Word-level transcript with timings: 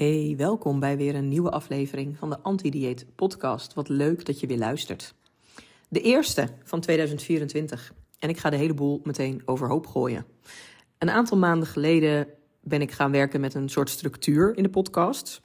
Hey, 0.00 0.34
welkom 0.36 0.80
bij 0.80 0.96
weer 0.96 1.14
een 1.14 1.28
nieuwe 1.28 1.50
aflevering 1.50 2.18
van 2.18 2.30
de 2.30 2.40
Anti-Dieet 2.40 3.06
Podcast. 3.14 3.74
Wat 3.74 3.88
leuk 3.88 4.24
dat 4.24 4.40
je 4.40 4.46
weer 4.46 4.58
luistert. 4.58 5.14
De 5.88 6.00
eerste 6.00 6.48
van 6.64 6.80
2024. 6.80 7.94
En 8.18 8.28
ik 8.28 8.38
ga 8.38 8.50
de 8.50 8.56
hele 8.56 8.74
boel 8.74 9.00
meteen 9.04 9.42
overhoop 9.44 9.86
gooien. 9.86 10.26
Een 10.98 11.10
aantal 11.10 11.38
maanden 11.38 11.68
geleden 11.68 12.28
ben 12.60 12.80
ik 12.80 12.92
gaan 12.92 13.10
werken 13.10 13.40
met 13.40 13.54
een 13.54 13.68
soort 13.68 13.90
structuur 13.90 14.56
in 14.56 14.62
de 14.62 14.70
podcast. 14.70 15.42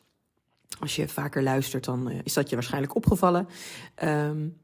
Als 0.79 0.95
je 0.95 1.07
vaker 1.07 1.43
luistert, 1.43 1.83
dan 1.83 2.09
eh, 2.09 2.19
is 2.23 2.33
dat 2.33 2.49
je 2.49 2.55
waarschijnlijk 2.55 2.95
opgevallen. 2.95 3.47
Um, 4.03 4.57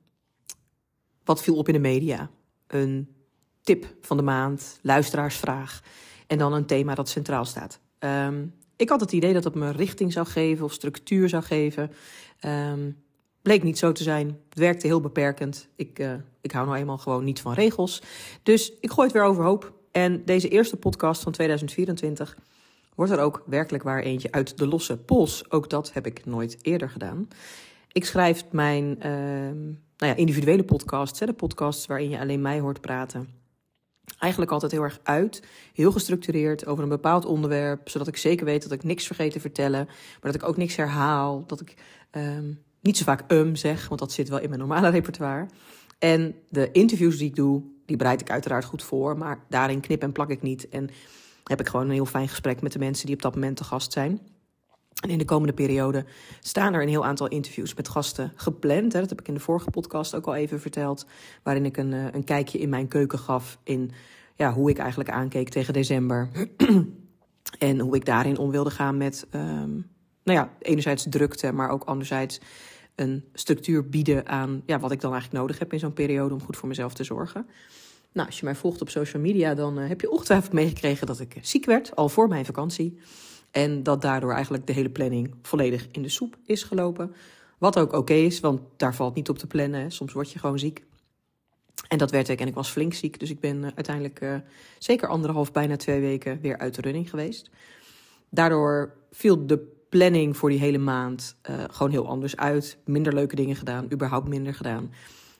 wat 1.23 1.41
viel 1.41 1.55
op 1.55 1.67
in 1.67 1.73
de 1.73 1.79
media? 1.79 2.29
Een 2.67 3.15
tip 3.61 3.95
van 4.01 4.17
de 4.17 4.23
maand, 4.23 4.79
luisteraarsvraag 4.81 5.81
en 6.27 6.37
dan 6.37 6.53
een 6.53 6.65
thema 6.65 6.95
dat 6.95 7.09
centraal 7.09 7.45
staat. 7.45 7.79
Um, 7.99 8.59
ik 8.81 8.89
had 8.89 8.99
het 8.99 9.11
idee 9.11 9.33
dat 9.33 9.43
het 9.43 9.55
me 9.55 9.71
richting 9.71 10.13
zou 10.13 10.27
geven 10.27 10.65
of 10.65 10.73
structuur 10.73 11.29
zou 11.29 11.43
geven. 11.43 11.91
Um, 12.45 12.97
bleek 13.41 13.63
niet 13.63 13.77
zo 13.77 13.91
te 13.91 14.03
zijn. 14.03 14.39
Het 14.49 14.59
werkte 14.59 14.87
heel 14.87 15.01
beperkend. 15.01 15.67
Ik, 15.75 15.99
uh, 15.99 16.13
ik 16.41 16.51
hou 16.51 16.65
nou 16.65 16.77
eenmaal 16.77 16.97
gewoon 16.97 17.23
niet 17.23 17.41
van 17.41 17.53
regels. 17.53 18.01
Dus 18.43 18.73
ik 18.79 18.91
gooi 18.91 19.07
het 19.07 19.17
weer 19.17 19.25
overhoop. 19.25 19.73
En 19.91 20.25
deze 20.25 20.49
eerste 20.49 20.77
podcast 20.77 21.23
van 21.23 21.31
2024 21.31 22.37
wordt 22.95 23.11
er 23.11 23.19
ook 23.19 23.43
werkelijk 23.45 23.83
waar 23.83 24.01
eentje 24.01 24.31
uit 24.31 24.57
de 24.57 24.67
losse 24.67 24.97
pols. 24.97 25.51
Ook 25.51 25.69
dat 25.69 25.93
heb 25.93 26.05
ik 26.05 26.25
nooit 26.25 26.57
eerder 26.61 26.89
gedaan. 26.89 27.27
Ik 27.91 28.05
schrijf 28.05 28.45
mijn 28.51 28.95
uh, 28.97 29.05
nou 29.97 30.11
ja, 30.11 30.15
individuele 30.15 30.63
podcasts, 30.63 31.19
hè, 31.19 31.25
de 31.25 31.33
podcasts 31.33 31.85
waarin 31.85 32.09
je 32.09 32.19
alleen 32.19 32.41
mij 32.41 32.59
hoort 32.59 32.81
praten 32.81 33.40
eigenlijk 34.19 34.51
altijd 34.51 34.71
heel 34.71 34.83
erg 34.83 34.99
uit. 35.03 35.43
Heel 35.73 35.91
gestructureerd 35.91 36.65
over 36.65 36.83
een 36.83 36.89
bepaald 36.89 37.25
onderwerp. 37.25 37.89
Zodat 37.89 38.07
ik 38.07 38.17
zeker 38.17 38.45
weet 38.45 38.63
dat 38.63 38.71
ik 38.71 38.83
niks 38.83 39.05
vergeet 39.05 39.31
te 39.31 39.39
vertellen. 39.39 39.85
Maar 39.85 40.31
dat 40.31 40.35
ik 40.35 40.47
ook 40.47 40.57
niks 40.57 40.75
herhaal. 40.75 41.43
Dat 41.47 41.61
ik 41.61 41.75
um, 42.11 42.63
niet 42.79 42.97
zo 42.97 43.03
vaak 43.03 43.31
um 43.31 43.55
zeg, 43.55 43.87
want 43.87 43.99
dat 43.99 44.11
zit 44.11 44.29
wel 44.29 44.39
in 44.39 44.49
mijn 44.49 44.61
normale 44.61 44.89
repertoire. 44.99 45.45
En 45.99 46.35
de 46.49 46.71
interviews 46.71 47.17
die 47.17 47.27
ik 47.27 47.35
doe, 47.35 47.63
die 47.85 47.97
bereid 47.97 48.21
ik 48.21 48.29
uiteraard 48.29 48.65
goed 48.65 48.83
voor. 48.83 49.17
Maar 49.17 49.43
daarin 49.49 49.79
knip 49.79 50.01
en 50.01 50.11
plak 50.11 50.29
ik 50.29 50.41
niet. 50.41 50.69
En 50.69 50.89
heb 51.43 51.59
ik 51.59 51.67
gewoon 51.67 51.85
een 51.85 51.91
heel 51.91 52.05
fijn 52.05 52.29
gesprek 52.29 52.61
met 52.61 52.71
de 52.71 52.79
mensen 52.79 53.05
die 53.05 53.15
op 53.15 53.21
dat 53.21 53.33
moment 53.33 53.57
te 53.57 53.63
gast 53.63 53.91
zijn. 53.91 54.19
En 55.01 55.09
in 55.09 55.17
de 55.17 55.25
komende 55.25 55.53
periode 55.53 56.05
staan 56.39 56.73
er 56.73 56.81
een 56.81 56.89
heel 56.89 57.05
aantal 57.05 57.27
interviews 57.27 57.73
met 57.73 57.89
gasten 57.89 58.31
gepland. 58.35 58.93
Hè. 58.93 58.99
Dat 58.99 59.09
heb 59.09 59.19
ik 59.19 59.27
in 59.27 59.33
de 59.33 59.39
vorige 59.39 59.69
podcast 59.69 60.15
ook 60.15 60.25
al 60.25 60.35
even 60.35 60.59
verteld. 60.59 61.05
Waarin 61.43 61.65
ik 61.65 61.77
een, 61.77 61.93
eh, 61.93 62.05
een 62.11 62.23
kijkje 62.23 62.59
in 62.59 62.69
mijn 62.69 62.87
keuken 62.87 63.19
gaf 63.19 63.57
in 63.63 63.91
ja, 64.35 64.53
hoe 64.53 64.69
ik 64.69 64.77
eigenlijk 64.77 65.09
aankeek 65.09 65.49
tegen 65.49 65.73
december. 65.73 66.29
en 67.59 67.79
hoe 67.79 67.95
ik 67.95 68.05
daarin 68.05 68.37
om 68.37 68.51
wilde 68.51 68.69
gaan 68.69 68.97
met, 68.97 69.27
um, 69.35 69.89
nou 70.23 70.39
ja, 70.39 70.49
enerzijds 70.59 71.05
drukte, 71.09 71.51
maar 71.51 71.69
ook 71.69 71.83
anderzijds 71.83 72.39
een 72.95 73.23
structuur 73.33 73.89
bieden 73.89 74.27
aan 74.27 74.61
ja, 74.65 74.79
wat 74.79 74.91
ik 74.91 75.01
dan 75.01 75.11
eigenlijk 75.11 75.41
nodig 75.41 75.59
heb 75.59 75.73
in 75.73 75.79
zo'n 75.79 75.93
periode 75.93 76.33
om 76.33 76.41
goed 76.41 76.57
voor 76.57 76.67
mezelf 76.67 76.93
te 76.93 77.03
zorgen. 77.03 77.45
Nou, 78.11 78.27
als 78.27 78.39
je 78.39 78.45
mij 78.45 78.55
volgt 78.55 78.81
op 78.81 78.89
social 78.89 79.21
media, 79.21 79.53
dan 79.53 79.79
uh, 79.79 79.87
heb 79.87 80.01
je 80.01 80.11
ongetwijfeld 80.11 80.53
meegekregen 80.53 81.07
dat 81.07 81.19
ik 81.19 81.35
ziek 81.41 81.65
werd, 81.65 81.95
al 81.95 82.09
voor 82.09 82.27
mijn 82.27 82.45
vakantie. 82.45 82.99
En 83.51 83.83
dat 83.83 84.01
daardoor 84.01 84.33
eigenlijk 84.33 84.67
de 84.67 84.73
hele 84.73 84.89
planning 84.89 85.35
volledig 85.41 85.87
in 85.91 86.01
de 86.01 86.09
soep 86.09 86.37
is 86.45 86.63
gelopen. 86.63 87.15
Wat 87.57 87.77
ook 87.79 87.93
oké 87.93 88.13
is, 88.13 88.39
want 88.39 88.61
daar 88.77 88.95
valt 88.95 89.15
niet 89.15 89.29
op 89.29 89.37
te 89.37 89.47
plannen. 89.47 89.91
Soms 89.91 90.13
word 90.13 90.31
je 90.31 90.39
gewoon 90.39 90.59
ziek. 90.59 90.83
En 91.87 91.97
dat 91.97 92.11
werd 92.11 92.29
ik 92.29 92.39
en 92.39 92.47
ik 92.47 92.53
was 92.53 92.69
flink 92.69 92.93
ziek. 92.93 93.19
Dus 93.19 93.29
ik 93.29 93.39
ben 93.39 93.57
uh, 93.57 93.67
uiteindelijk 93.75 94.21
uh, 94.21 94.35
zeker 94.79 95.07
anderhalf, 95.07 95.51
bijna 95.51 95.75
twee 95.75 96.01
weken 96.01 96.41
weer 96.41 96.57
uit 96.57 96.75
de 96.75 96.81
running 96.81 97.09
geweest. 97.09 97.49
Daardoor 98.29 98.93
viel 99.11 99.47
de 99.47 99.79
planning 99.89 100.37
voor 100.37 100.49
die 100.49 100.59
hele 100.59 100.77
maand 100.77 101.35
uh, 101.49 101.63
gewoon 101.71 101.91
heel 101.91 102.07
anders 102.07 102.37
uit. 102.37 102.77
Minder 102.85 103.13
leuke 103.13 103.35
dingen 103.35 103.55
gedaan, 103.55 103.91
überhaupt 103.91 104.27
minder 104.27 104.53
gedaan. 104.53 104.91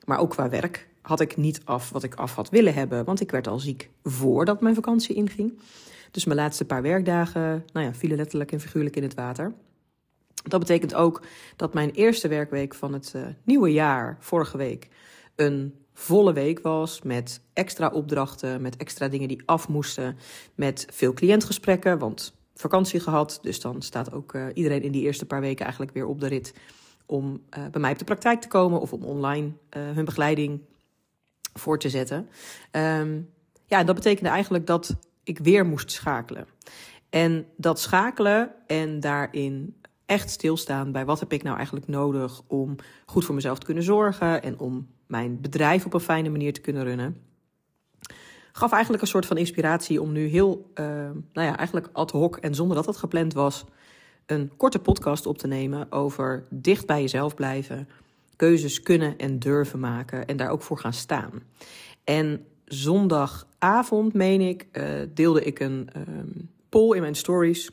Maar 0.04 0.18
ook 0.18 0.30
qua 0.30 0.48
werk 0.48 0.88
had 1.00 1.20
ik 1.20 1.36
niet 1.36 1.60
af 1.64 1.90
wat 1.90 2.02
ik 2.02 2.14
af 2.14 2.34
had 2.34 2.50
willen 2.50 2.74
hebben. 2.74 3.04
Want 3.04 3.20
ik 3.20 3.30
werd 3.30 3.46
al 3.46 3.58
ziek 3.58 3.90
voordat 4.02 4.60
mijn 4.60 4.74
vakantie 4.74 5.14
inging. 5.14 5.58
Dus 6.12 6.24
mijn 6.24 6.38
laatste 6.38 6.64
paar 6.64 6.82
werkdagen 6.82 7.64
nou 7.72 7.86
ja, 7.86 7.94
vielen 7.94 8.16
letterlijk 8.16 8.52
en 8.52 8.60
figuurlijk 8.60 8.96
in 8.96 9.02
het 9.02 9.14
water. 9.14 9.54
Dat 10.42 10.60
betekent 10.60 10.94
ook 10.94 11.22
dat 11.56 11.74
mijn 11.74 11.90
eerste 11.90 12.28
werkweek 12.28 12.74
van 12.74 12.92
het 12.92 13.12
uh, 13.16 13.22
nieuwe 13.44 13.72
jaar, 13.72 14.16
vorige 14.20 14.56
week, 14.56 14.88
een 15.36 15.74
volle 15.92 16.32
week 16.32 16.60
was 16.60 17.02
met 17.02 17.40
extra 17.52 17.88
opdrachten, 17.88 18.62
met 18.62 18.76
extra 18.76 19.08
dingen 19.08 19.28
die 19.28 19.42
af 19.46 19.68
moesten, 19.68 20.16
met 20.54 20.86
veel 20.90 21.12
cliëntgesprekken, 21.12 21.98
want 21.98 22.34
vakantie 22.54 23.00
gehad. 23.00 23.38
Dus 23.42 23.60
dan 23.60 23.82
staat 23.82 24.12
ook 24.12 24.34
uh, 24.34 24.46
iedereen 24.54 24.82
in 24.82 24.92
die 24.92 25.02
eerste 25.02 25.26
paar 25.26 25.40
weken 25.40 25.64
eigenlijk 25.64 25.94
weer 25.94 26.06
op 26.06 26.20
de 26.20 26.26
rit 26.26 26.54
om 27.06 27.42
uh, 27.58 27.66
bij 27.70 27.80
mij 27.80 27.92
op 27.92 27.98
de 27.98 28.04
praktijk 28.04 28.40
te 28.40 28.48
komen 28.48 28.80
of 28.80 28.92
om 28.92 29.02
online 29.02 29.52
hun 29.70 30.04
begeleiding 30.04 30.60
voor 31.52 31.78
te 31.78 31.90
zetten. 31.90 32.28
Um, 32.72 33.30
ja, 33.66 33.84
dat 33.84 33.94
betekende 33.94 34.30
eigenlijk 34.30 34.66
dat 34.66 34.96
ik 35.24 35.38
weer 35.38 35.66
moest 35.66 35.90
schakelen. 35.90 36.46
En 37.10 37.46
dat 37.56 37.80
schakelen 37.80 38.52
en 38.66 39.00
daarin 39.00 39.76
echt 40.06 40.30
stilstaan 40.30 40.92
bij 40.92 41.04
wat 41.04 41.20
heb 41.20 41.32
ik 41.32 41.42
nou 41.42 41.56
eigenlijk 41.56 41.86
nodig 41.86 42.42
om 42.46 42.76
goed 43.06 43.24
voor 43.24 43.34
mezelf 43.34 43.58
te 43.58 43.66
kunnen 43.66 43.84
zorgen 43.84 44.42
en 44.42 44.58
om 44.58 44.88
mijn 45.06 45.40
bedrijf 45.40 45.84
op 45.84 45.94
een 45.94 46.00
fijne 46.00 46.28
manier 46.28 46.52
te 46.52 46.60
kunnen 46.60 46.84
runnen. 46.84 47.16
Gaf 48.52 48.72
eigenlijk 48.72 49.02
een 49.02 49.08
soort 49.08 49.26
van 49.26 49.36
inspiratie 49.36 50.00
om 50.00 50.12
nu 50.12 50.26
heel, 50.26 50.70
uh, 50.74 50.86
nou 51.32 51.46
ja, 51.48 51.56
eigenlijk 51.56 51.88
ad 51.92 52.10
hoc 52.10 52.36
en 52.36 52.54
zonder 52.54 52.76
dat 52.76 52.86
het 52.86 52.96
gepland 52.96 53.32
was, 53.32 53.64
een 54.26 54.56
korte 54.56 54.78
podcast 54.78 55.26
op 55.26 55.38
te 55.38 55.46
nemen 55.46 55.92
over 55.92 56.46
dicht 56.50 56.86
bij 56.86 57.00
jezelf 57.00 57.34
blijven, 57.34 57.88
keuzes 58.36 58.82
kunnen 58.82 59.18
en 59.18 59.38
durven 59.38 59.80
maken 59.80 60.26
en 60.26 60.36
daar 60.36 60.50
ook 60.50 60.62
voor 60.62 60.78
gaan 60.78 60.92
staan. 60.92 61.42
En 62.04 62.46
zondagavond, 63.62 64.12
meen 64.14 64.40
ik, 64.40 64.66
uh, 64.72 64.84
deelde 65.14 65.44
ik 65.44 65.60
een 65.60 65.88
um, 65.96 66.50
poll 66.68 66.94
in 66.94 67.00
mijn 67.00 67.14
stories. 67.14 67.70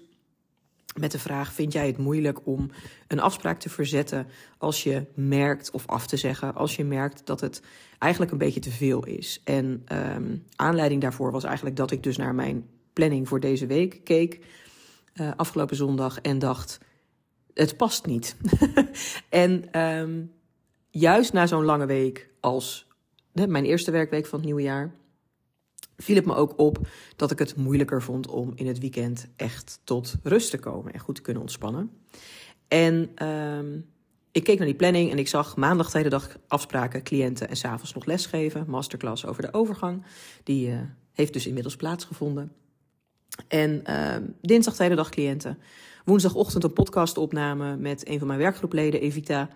Met 1.00 1.12
de 1.12 1.20
vraag: 1.20 1.54
Vind 1.54 1.74
jij 1.74 1.88
het 1.88 1.98
moeilijk 1.98 2.40
om 2.46 2.72
een 3.08 3.20
afspraak 3.20 3.60
te 3.60 3.70
verzetten 3.70 4.28
als 4.58 4.84
je 4.84 5.06
merkt, 5.14 5.72
of 5.72 5.88
af 5.88 6.08
te 6.08 6.18
zeggen, 6.18 6.56
als 6.56 6.76
je 6.76 6.84
merkt 6.84 7.26
dat 7.26 7.42
het 7.42 7.62
eigenlijk 8.00 8.32
een 8.32 8.38
beetje 8.38 8.60
te 8.60 8.72
veel 8.72 9.06
is? 9.06 9.42
En 9.44 9.86
um, 10.16 10.44
aanleiding 10.56 11.02
daarvoor 11.02 11.32
was 11.32 11.44
eigenlijk 11.44 11.76
dat 11.76 11.92
ik 11.92 12.04
dus 12.04 12.18
naar 12.18 12.36
mijn 12.36 12.66
planning 12.94 13.28
voor 13.28 13.40
deze 13.40 13.66
week 13.66 14.02
keek, 14.04 14.46
uh, 15.14 15.32
afgelopen 15.36 15.76
zondag, 15.76 16.22
en 16.22 16.40
dacht: 16.40 16.80
Het 17.54 17.78
past 17.78 18.06
niet. 18.06 18.36
en 19.30 19.80
um, 19.82 20.32
juist 20.90 21.34
na 21.34 21.48
zo'n 21.48 21.66
lange 21.66 21.86
week 21.86 22.30
als 22.40 22.88
mijn 23.34 23.66
eerste 23.66 23.92
werkweek 23.92 24.26
van 24.26 24.38
het 24.40 24.48
nieuwe 24.48 24.62
jaar, 24.62 24.94
viel 26.04 26.16
het 26.16 26.26
me 26.26 26.36
ook 26.36 26.60
op 26.60 26.88
dat 27.16 27.32
ik 27.32 27.40
het 27.40 27.56
moeilijker 27.56 28.02
vond 28.02 28.28
om 28.28 28.52
in 28.56 28.68
het 28.68 28.80
weekend 28.80 29.28
echt 29.36 29.80
tot 29.84 30.16
rust 30.24 30.50
te 30.50 30.58
komen 30.58 30.94
en 30.94 31.00
goed 31.00 31.16
te 31.16 31.22
kunnen 31.22 31.42
ontspannen. 31.42 31.92
En 32.68 33.26
um, 33.28 33.86
ik 34.32 34.44
keek 34.44 34.58
naar 34.58 34.68
die 34.68 34.76
planning 34.76 35.12
en 35.12 35.20
ik 35.20 35.28
zag 35.28 35.56
maandag 35.56 35.92
de 35.92 35.98
hele 35.98 36.10
dag 36.10 36.38
afspraken, 36.48 37.04
cliënten 37.04 37.50
en 37.50 37.58
s'avonds 37.58 37.94
nog 37.94 38.06
lesgeven. 38.06 38.66
Masterclass 38.68 39.26
over 39.26 39.42
de 39.42 39.54
overgang. 39.54 40.06
Die 40.44 40.70
uh, 40.70 40.80
heeft 41.12 41.34
dus 41.34 41.48
inmiddels 41.48 41.76
plaatsgevonden. 41.76 42.52
En 43.48 43.84
uh, 43.90 44.16
dinsdag 44.42 44.76
de 44.76 44.84
hele 44.84 44.96
dag 44.96 45.10
cliënten. 45.10 45.58
Woensdagochtend 46.06 46.64
een 46.64 46.74
podcastopname 46.74 47.78
met 47.78 48.08
een 48.08 48.20
van 48.20 48.28
mijn 48.28 48.40
werkgroepleden, 48.40 49.02
Evita. 49.02 49.50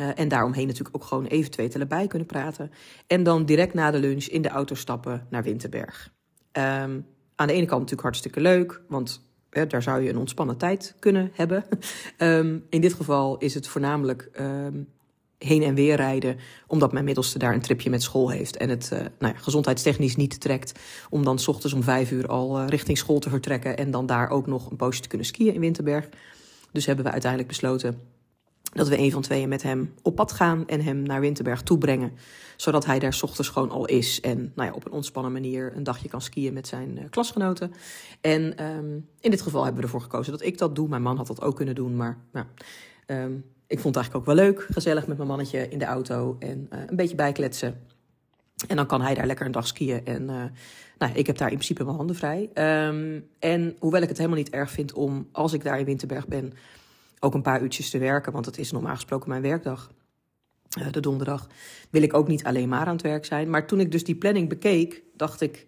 Uh, 0.00 0.18
en 0.18 0.28
daaromheen 0.28 0.66
natuurlijk 0.66 0.96
ook 0.96 1.04
gewoon 1.04 1.26
even 1.26 1.50
twee 1.50 1.68
tellen 1.68 1.88
bij 1.88 2.06
kunnen 2.06 2.26
praten. 2.26 2.70
En 3.06 3.22
dan 3.22 3.44
direct 3.44 3.74
na 3.74 3.90
de 3.90 3.98
lunch 3.98 4.24
in 4.24 4.42
de 4.42 4.48
auto 4.48 4.74
stappen 4.74 5.26
naar 5.30 5.42
Winterberg. 5.42 6.12
Um, 6.52 7.06
aan 7.34 7.46
de 7.46 7.52
ene 7.52 7.66
kant 7.66 7.80
natuurlijk 7.80 8.02
hartstikke 8.02 8.40
leuk, 8.40 8.82
want 8.88 9.22
daar 9.68 9.82
zou 9.82 10.02
je 10.02 10.10
een 10.10 10.18
ontspannen 10.18 10.56
tijd 10.56 10.94
kunnen 10.98 11.30
hebben. 11.34 11.64
um, 12.18 12.64
in 12.68 12.80
dit 12.80 12.94
geval 12.94 13.38
is 13.38 13.54
het 13.54 13.66
voornamelijk 13.66 14.28
um, 14.40 14.88
heen 15.38 15.62
en 15.62 15.74
weer 15.74 15.96
rijden, 15.96 16.36
omdat 16.66 16.92
mijn 16.92 17.04
middelste 17.04 17.38
daar 17.38 17.54
een 17.54 17.60
tripje 17.60 17.90
met 17.90 18.02
school 18.02 18.30
heeft 18.30 18.56
en 18.56 18.68
het 18.68 18.90
uh, 18.92 18.98
nou 18.98 19.34
ja, 19.34 19.40
gezondheidstechnisch 19.40 20.16
niet 20.16 20.40
trekt 20.40 20.80
om 21.10 21.24
dan 21.24 21.38
s 21.38 21.48
ochtends 21.48 21.74
om 21.74 21.82
vijf 21.82 22.10
uur 22.10 22.26
al 22.26 22.60
uh, 22.60 22.66
richting 22.68 22.98
school 22.98 23.18
te 23.18 23.28
vertrekken 23.28 23.76
en 23.76 23.90
dan 23.90 24.06
daar 24.06 24.30
ook 24.30 24.46
nog 24.46 24.70
een 24.70 24.76
poosje 24.76 25.00
te 25.00 25.08
kunnen 25.08 25.26
skiën 25.26 25.54
in 25.54 25.60
Winterberg. 25.60 26.08
Dus 26.72 26.86
hebben 26.86 27.04
we 27.04 27.10
uiteindelijk 27.10 27.50
besloten 27.50 28.00
dat 28.74 28.88
we 28.88 28.98
een 28.98 29.10
van 29.10 29.22
tweeën 29.22 29.48
met 29.48 29.62
hem 29.62 29.94
op 30.02 30.14
pad 30.14 30.32
gaan 30.32 30.66
en 30.66 30.80
hem 30.80 31.02
naar 31.02 31.20
Winterberg 31.20 31.62
toe 31.62 31.78
brengen. 31.78 32.12
Zodat 32.56 32.86
hij 32.86 32.98
daar 32.98 33.18
ochtends 33.20 33.48
gewoon 33.48 33.70
al 33.70 33.84
is. 33.84 34.20
En 34.20 34.52
nou 34.54 34.68
ja, 34.68 34.74
op 34.74 34.86
een 34.86 34.92
ontspannen 34.92 35.32
manier 35.32 35.72
een 35.76 35.82
dagje 35.82 36.08
kan 36.08 36.20
skiën 36.20 36.52
met 36.52 36.66
zijn 36.66 36.98
uh, 36.98 37.04
klasgenoten. 37.10 37.72
En 38.20 38.64
um, 38.64 39.08
in 39.20 39.30
dit 39.30 39.42
geval 39.42 39.64
hebben 39.64 39.80
we 39.80 39.86
ervoor 39.86 40.00
gekozen 40.00 40.32
dat 40.32 40.42
ik 40.42 40.58
dat 40.58 40.74
doe. 40.74 40.88
Mijn 40.88 41.02
man 41.02 41.16
had 41.16 41.26
dat 41.26 41.42
ook 41.42 41.56
kunnen 41.56 41.74
doen, 41.74 41.96
maar 41.96 42.18
nou, 42.32 42.46
um, 43.06 43.44
ik 43.66 43.80
vond 43.80 43.94
het 43.94 44.04
eigenlijk 44.04 44.16
ook 44.16 44.36
wel 44.36 44.44
leuk. 44.44 44.66
Gezellig 44.70 45.06
met 45.06 45.16
mijn 45.16 45.28
mannetje 45.28 45.68
in 45.68 45.78
de 45.78 45.84
auto 45.84 46.36
en 46.38 46.68
uh, 46.72 46.78
een 46.86 46.96
beetje 46.96 47.14
bijkletsen. 47.14 47.80
En 48.68 48.76
dan 48.76 48.86
kan 48.86 49.00
hij 49.00 49.14
daar 49.14 49.26
lekker 49.26 49.46
een 49.46 49.52
dag 49.52 49.66
skiën. 49.66 50.04
En 50.04 50.22
uh, 50.22 50.42
nou, 50.98 51.12
ik 51.14 51.26
heb 51.26 51.38
daar 51.38 51.48
in 51.48 51.54
principe 51.54 51.84
mijn 51.84 51.96
handen 51.96 52.16
vrij. 52.16 52.50
Um, 52.88 53.26
en 53.38 53.76
hoewel 53.78 54.02
ik 54.02 54.08
het 54.08 54.16
helemaal 54.16 54.38
niet 54.38 54.50
erg 54.50 54.70
vind 54.70 54.92
om, 54.92 55.28
als 55.32 55.52
ik 55.52 55.64
daar 55.64 55.78
in 55.78 55.84
Winterberg 55.84 56.26
ben 56.26 56.52
ook 57.24 57.34
een 57.34 57.42
paar 57.42 57.62
uurtjes 57.62 57.90
te 57.90 57.98
werken, 57.98 58.32
want 58.32 58.46
het 58.46 58.58
is 58.58 58.72
normaal 58.72 58.94
gesproken 58.94 59.28
mijn 59.28 59.42
werkdag. 59.42 59.90
Uh, 60.78 60.92
de 60.92 61.00
donderdag 61.00 61.48
wil 61.90 62.02
ik 62.02 62.14
ook 62.14 62.28
niet 62.28 62.44
alleen 62.44 62.68
maar 62.68 62.86
aan 62.86 62.92
het 62.92 63.02
werk 63.02 63.24
zijn. 63.24 63.50
Maar 63.50 63.66
toen 63.66 63.80
ik 63.80 63.92
dus 63.92 64.04
die 64.04 64.14
planning 64.14 64.48
bekeek, 64.48 65.02
dacht 65.16 65.40
ik, 65.40 65.66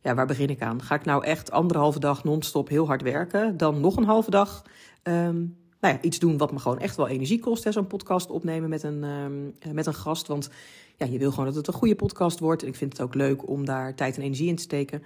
ja, 0.00 0.14
waar 0.14 0.26
begin 0.26 0.48
ik 0.48 0.62
aan? 0.62 0.82
Ga 0.82 0.94
ik 0.94 1.04
nou 1.04 1.24
echt 1.24 1.50
anderhalve 1.50 1.98
dag 1.98 2.24
non-stop 2.24 2.68
heel 2.68 2.86
hard 2.86 3.02
werken, 3.02 3.56
dan 3.56 3.80
nog 3.80 3.96
een 3.96 4.04
halve 4.04 4.30
dag 4.30 4.62
um, 5.02 5.56
nou 5.80 5.94
ja, 5.94 6.02
iets 6.02 6.18
doen 6.18 6.38
wat 6.38 6.52
me 6.52 6.58
gewoon 6.58 6.78
echt 6.78 6.96
wel 6.96 7.08
energie 7.08 7.40
kost. 7.40 7.66
Zo'n 7.72 7.86
podcast 7.86 8.30
opnemen 8.30 8.68
met 8.68 8.82
een, 8.82 9.02
um, 9.02 9.54
met 9.72 9.86
een 9.86 9.94
gast. 9.94 10.26
Want 10.26 10.50
ja, 10.96 11.06
je 11.06 11.18
wil 11.18 11.30
gewoon 11.30 11.44
dat 11.44 11.54
het 11.54 11.66
een 11.66 11.72
goede 11.72 11.94
podcast 11.94 12.38
wordt. 12.38 12.62
En 12.62 12.68
ik 12.68 12.76
vind 12.76 12.92
het 12.92 13.00
ook 13.00 13.14
leuk 13.14 13.48
om 13.48 13.64
daar 13.64 13.94
tijd 13.94 14.16
en 14.16 14.22
energie 14.22 14.48
in 14.48 14.56
te 14.56 14.62
steken. 14.62 15.02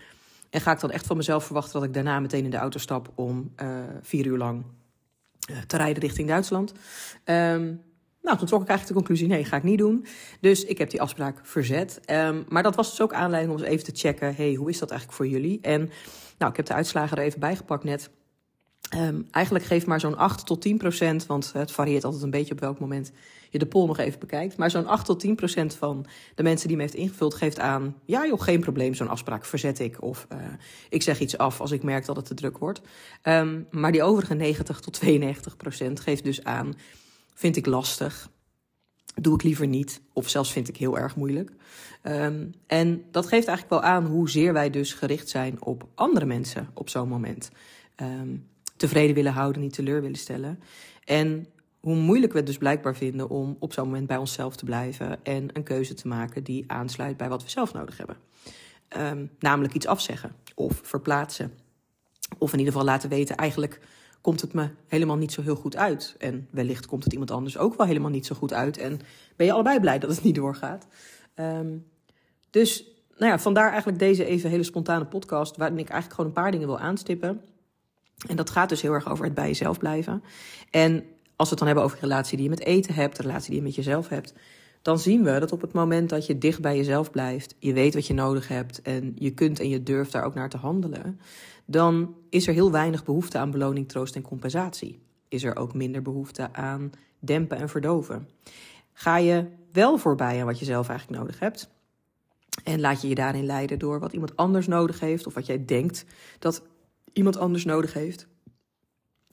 En 0.50 0.60
ga 0.60 0.72
ik 0.72 0.80
dan 0.80 0.90
echt 0.90 1.06
van 1.06 1.16
mezelf 1.16 1.44
verwachten 1.44 1.72
dat 1.72 1.82
ik 1.82 1.94
daarna 1.94 2.20
meteen 2.20 2.44
in 2.44 2.50
de 2.50 2.56
auto 2.56 2.78
stap 2.78 3.12
om 3.14 3.52
uh, 3.62 3.68
vier 4.02 4.26
uur 4.26 4.38
lang 4.38 4.64
te 5.66 5.76
rijden 5.76 6.02
richting 6.02 6.28
Duitsland. 6.28 6.72
Um, 7.24 7.86
nou, 8.22 8.38
toen 8.38 8.46
trok 8.46 8.62
ik 8.62 8.68
eigenlijk 8.68 8.86
de 8.86 8.94
conclusie: 8.94 9.26
nee, 9.26 9.44
ga 9.44 9.56
ik 9.56 9.62
niet 9.62 9.78
doen. 9.78 10.06
Dus 10.40 10.64
ik 10.64 10.78
heb 10.78 10.90
die 10.90 11.00
afspraak 11.00 11.40
verzet. 11.42 12.00
Um, 12.10 12.44
maar 12.48 12.62
dat 12.62 12.76
was 12.76 12.90
dus 12.90 13.00
ook 13.00 13.12
aanleiding 13.12 13.54
om 13.54 13.60
eens 13.60 13.68
even 13.68 13.84
te 13.84 14.00
checken: 14.00 14.34
hey, 14.34 14.54
hoe 14.54 14.68
is 14.68 14.78
dat 14.78 14.90
eigenlijk 14.90 15.20
voor 15.20 15.28
jullie? 15.28 15.58
En 15.60 15.90
nou, 16.38 16.50
ik 16.50 16.56
heb 16.56 16.66
de 16.66 16.74
uitslagen 16.74 17.16
er 17.16 17.22
even 17.22 17.40
bijgepakt 17.40 17.84
net. 17.84 18.10
Um, 18.96 19.26
eigenlijk 19.30 19.64
geeft 19.64 19.86
maar 19.86 20.00
zo'n 20.00 20.16
8 20.16 20.46
tot 20.46 20.60
10 20.60 20.78
procent, 20.78 21.26
want 21.26 21.52
het 21.52 21.72
varieert 21.72 22.04
altijd 22.04 22.22
een 22.22 22.30
beetje 22.30 22.52
op 22.52 22.60
welk 22.60 22.78
moment 22.78 23.12
je 23.50 23.58
de 23.58 23.66
poll 23.66 23.86
nog 23.86 23.98
even 23.98 24.20
bekijkt. 24.20 24.56
Maar 24.56 24.70
zo'n 24.70 24.86
8 24.86 25.04
tot 25.04 25.20
10 25.20 25.34
procent 25.34 25.74
van 25.74 26.06
de 26.34 26.42
mensen 26.42 26.68
die 26.68 26.76
me 26.76 26.82
heeft 26.82 26.94
ingevuld 26.94 27.34
geeft 27.34 27.58
aan: 27.58 27.96
ja, 28.04 28.26
joh, 28.26 28.40
geen 28.40 28.60
probleem, 28.60 28.94
zo'n 28.94 29.08
afspraak 29.08 29.44
verzet 29.44 29.78
ik. 29.78 30.02
Of 30.02 30.26
uh, 30.32 30.38
ik 30.88 31.02
zeg 31.02 31.20
iets 31.20 31.38
af 31.38 31.60
als 31.60 31.70
ik 31.70 31.82
merk 31.82 32.04
dat 32.04 32.16
het 32.16 32.24
te 32.24 32.34
druk 32.34 32.58
wordt. 32.58 32.80
Um, 33.22 33.66
maar 33.70 33.92
die 33.92 34.02
overige 34.02 34.34
90 34.34 34.80
tot 34.80 34.92
92 34.92 35.56
procent 35.56 36.00
geeft 36.00 36.24
dus 36.24 36.44
aan: 36.44 36.74
vind 37.34 37.56
ik 37.56 37.66
lastig. 37.66 38.30
Doe 39.14 39.34
ik 39.34 39.42
liever 39.42 39.66
niet, 39.66 40.00
of 40.12 40.28
zelfs 40.28 40.52
vind 40.52 40.68
ik 40.68 40.76
heel 40.76 40.98
erg 40.98 41.16
moeilijk. 41.16 41.52
Um, 42.02 42.54
en 42.66 43.04
dat 43.10 43.26
geeft 43.26 43.46
eigenlijk 43.46 43.82
wel 43.82 43.90
aan 43.90 44.06
hoezeer 44.06 44.52
wij 44.52 44.70
dus 44.70 44.92
gericht 44.92 45.28
zijn 45.28 45.62
op 45.62 45.88
andere 45.94 46.26
mensen 46.26 46.70
op 46.74 46.88
zo'n 46.88 47.08
moment. 47.08 47.50
Um, 47.96 48.48
tevreden 48.78 49.14
willen 49.14 49.32
houden, 49.32 49.62
niet 49.62 49.72
teleur 49.72 50.00
willen 50.00 50.18
stellen. 50.18 50.60
En 51.04 51.46
hoe 51.80 51.96
moeilijk 51.96 52.32
we 52.32 52.38
het 52.38 52.46
dus 52.46 52.58
blijkbaar 52.58 52.96
vinden 52.96 53.28
om 53.28 53.56
op 53.58 53.72
zo'n 53.72 53.84
moment 53.84 54.06
bij 54.06 54.16
onszelf 54.16 54.56
te 54.56 54.64
blijven 54.64 55.24
en 55.24 55.48
een 55.52 55.62
keuze 55.62 55.94
te 55.94 56.08
maken 56.08 56.44
die 56.44 56.64
aansluit 56.66 57.16
bij 57.16 57.28
wat 57.28 57.42
we 57.42 57.50
zelf 57.50 57.72
nodig 57.72 57.96
hebben. 57.96 58.16
Um, 58.96 59.30
namelijk 59.38 59.74
iets 59.74 59.86
afzeggen 59.86 60.32
of 60.54 60.80
verplaatsen. 60.82 61.52
Of 62.38 62.52
in 62.52 62.58
ieder 62.58 62.72
geval 62.72 62.88
laten 62.88 63.08
weten, 63.08 63.36
eigenlijk 63.36 63.80
komt 64.20 64.40
het 64.40 64.52
me 64.52 64.68
helemaal 64.86 65.16
niet 65.16 65.32
zo 65.32 65.42
heel 65.42 65.56
goed 65.56 65.76
uit. 65.76 66.14
En 66.18 66.48
wellicht 66.50 66.86
komt 66.86 67.04
het 67.04 67.12
iemand 67.12 67.30
anders 67.30 67.58
ook 67.58 67.76
wel 67.76 67.86
helemaal 67.86 68.10
niet 68.10 68.26
zo 68.26 68.34
goed 68.34 68.52
uit. 68.52 68.78
En 68.78 69.00
ben 69.36 69.46
je 69.46 69.52
allebei 69.52 69.80
blij 69.80 69.98
dat 69.98 70.10
het 70.10 70.22
niet 70.22 70.34
doorgaat. 70.34 70.86
Um, 71.34 71.86
dus 72.50 72.84
nou 73.16 73.30
ja, 73.30 73.38
vandaar 73.38 73.68
eigenlijk 73.68 73.98
deze 73.98 74.24
even 74.24 74.50
hele 74.50 74.62
spontane 74.62 75.06
podcast, 75.06 75.56
waarin 75.56 75.78
ik 75.78 75.88
eigenlijk 75.88 76.14
gewoon 76.14 76.26
een 76.26 76.42
paar 76.42 76.50
dingen 76.50 76.66
wil 76.66 76.78
aanstippen. 76.78 77.40
En 78.26 78.36
dat 78.36 78.50
gaat 78.50 78.68
dus 78.68 78.82
heel 78.82 78.92
erg 78.92 79.10
over 79.10 79.24
het 79.24 79.34
bij 79.34 79.46
jezelf 79.46 79.78
blijven. 79.78 80.22
En 80.70 81.04
als 81.36 81.48
we 81.48 81.54
het 81.54 81.58
dan 81.58 81.66
hebben 81.66 81.84
over 81.84 81.96
de 81.96 82.06
relatie 82.06 82.36
die 82.36 82.44
je 82.44 82.50
met 82.50 82.64
eten 82.64 82.94
hebt, 82.94 83.16
de 83.16 83.22
relatie 83.22 83.50
die 83.50 83.58
je 83.58 83.66
met 83.66 83.74
jezelf 83.74 84.08
hebt, 84.08 84.34
dan 84.82 84.98
zien 84.98 85.22
we 85.22 85.38
dat 85.38 85.52
op 85.52 85.60
het 85.60 85.72
moment 85.72 86.08
dat 86.08 86.26
je 86.26 86.38
dicht 86.38 86.60
bij 86.60 86.76
jezelf 86.76 87.10
blijft, 87.10 87.54
je 87.58 87.72
weet 87.72 87.94
wat 87.94 88.06
je 88.06 88.14
nodig 88.14 88.48
hebt 88.48 88.82
en 88.82 89.12
je 89.14 89.30
kunt 89.30 89.60
en 89.60 89.68
je 89.68 89.82
durft 89.82 90.12
daar 90.12 90.24
ook 90.24 90.34
naar 90.34 90.48
te 90.48 90.56
handelen, 90.56 91.20
dan 91.64 92.14
is 92.30 92.46
er 92.46 92.54
heel 92.54 92.70
weinig 92.70 93.04
behoefte 93.04 93.38
aan 93.38 93.50
beloning, 93.50 93.88
troost 93.88 94.16
en 94.16 94.22
compensatie. 94.22 94.98
Is 95.28 95.44
er 95.44 95.56
ook 95.56 95.74
minder 95.74 96.02
behoefte 96.02 96.52
aan 96.52 96.90
dempen 97.18 97.58
en 97.58 97.68
verdoven. 97.68 98.28
Ga 98.92 99.16
je 99.16 99.46
wel 99.72 99.98
voorbij 99.98 100.40
aan 100.40 100.46
wat 100.46 100.58
je 100.58 100.64
zelf 100.64 100.88
eigenlijk 100.88 101.20
nodig 101.20 101.38
hebt, 101.38 101.70
en 102.64 102.80
laat 102.80 103.02
je 103.02 103.08
je 103.08 103.14
daarin 103.14 103.46
leiden 103.46 103.78
door 103.78 104.00
wat 104.00 104.12
iemand 104.12 104.36
anders 104.36 104.66
nodig 104.66 105.00
heeft 105.00 105.26
of 105.26 105.34
wat 105.34 105.46
jij 105.46 105.64
denkt 105.64 106.04
dat 106.38 106.62
iemand 107.12 107.36
anders 107.36 107.64
nodig 107.64 107.92
heeft, 107.92 108.26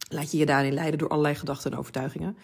laat 0.09 0.31
je 0.31 0.37
je 0.37 0.45
daarin 0.45 0.73
leiden 0.73 0.99
door 0.99 1.09
allerlei 1.09 1.35
gedachten 1.35 1.71
en 1.71 1.77
overtuigingen, 1.77 2.37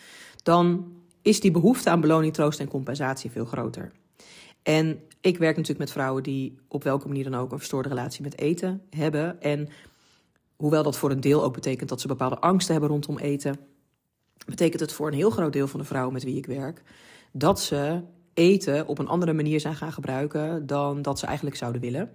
dan 0.44 0.94
is 1.22 1.40
die 1.40 1.52
behoefte 1.52 1.90
aan 1.90 2.02
beloning, 2.02 2.34
troost 2.34 2.60
en 2.60 2.68
compensatie 2.68 3.32
veel 3.32 3.46
groter. 3.46 3.92
En 4.64 5.00
ik 5.22 5.38
werk 5.38 5.56
natuurlijk 5.56 5.80
met 5.80 5.92
vrouwen 5.92 6.24
die 6.24 6.58
op 6.68 6.84
welke 6.84 7.08
manier 7.08 7.24
dan 7.24 7.36
ook 7.36 7.52
een 7.52 7.58
verstoorde 7.58 7.90
relatie 7.90 8.24
met 8.24 8.38
eten 8.38 8.82
hebben. 8.90 9.42
En 9.42 9.70
hoewel 10.56 10.84
dat 10.84 10.98
voor 10.98 11.12
een 11.12 11.22
deel 11.22 11.44
ook 11.44 11.54
betekent 11.54 11.90
dat 11.90 12.02
ze 12.02 12.08
bepaalde 12.08 12.40
angsten 12.40 12.72
hebben 12.72 12.92
rondom 12.92 13.18
eten, 13.18 13.60
betekent 14.46 14.82
het 14.82 14.94
voor 14.94 15.08
een 15.08 15.14
heel 15.14 15.30
groot 15.30 15.54
deel 15.54 15.68
van 15.68 15.80
de 15.80 15.86
vrouwen 15.86 16.14
met 16.14 16.24
wie 16.24 16.38
ik 16.38 16.46
werk 16.46 16.84
dat 17.32 17.62
ze 17.62 18.02
eten 18.34 18.88
op 18.88 19.00
een 19.00 19.08
andere 19.08 19.34
manier 19.34 19.60
zijn 19.60 19.76
gaan 19.76 19.92
gebruiken 19.92 20.68
dan 20.68 21.02
dat 21.02 21.20
ze 21.20 21.26
eigenlijk 21.26 21.56
zouden 21.56 21.82
willen. 21.82 22.12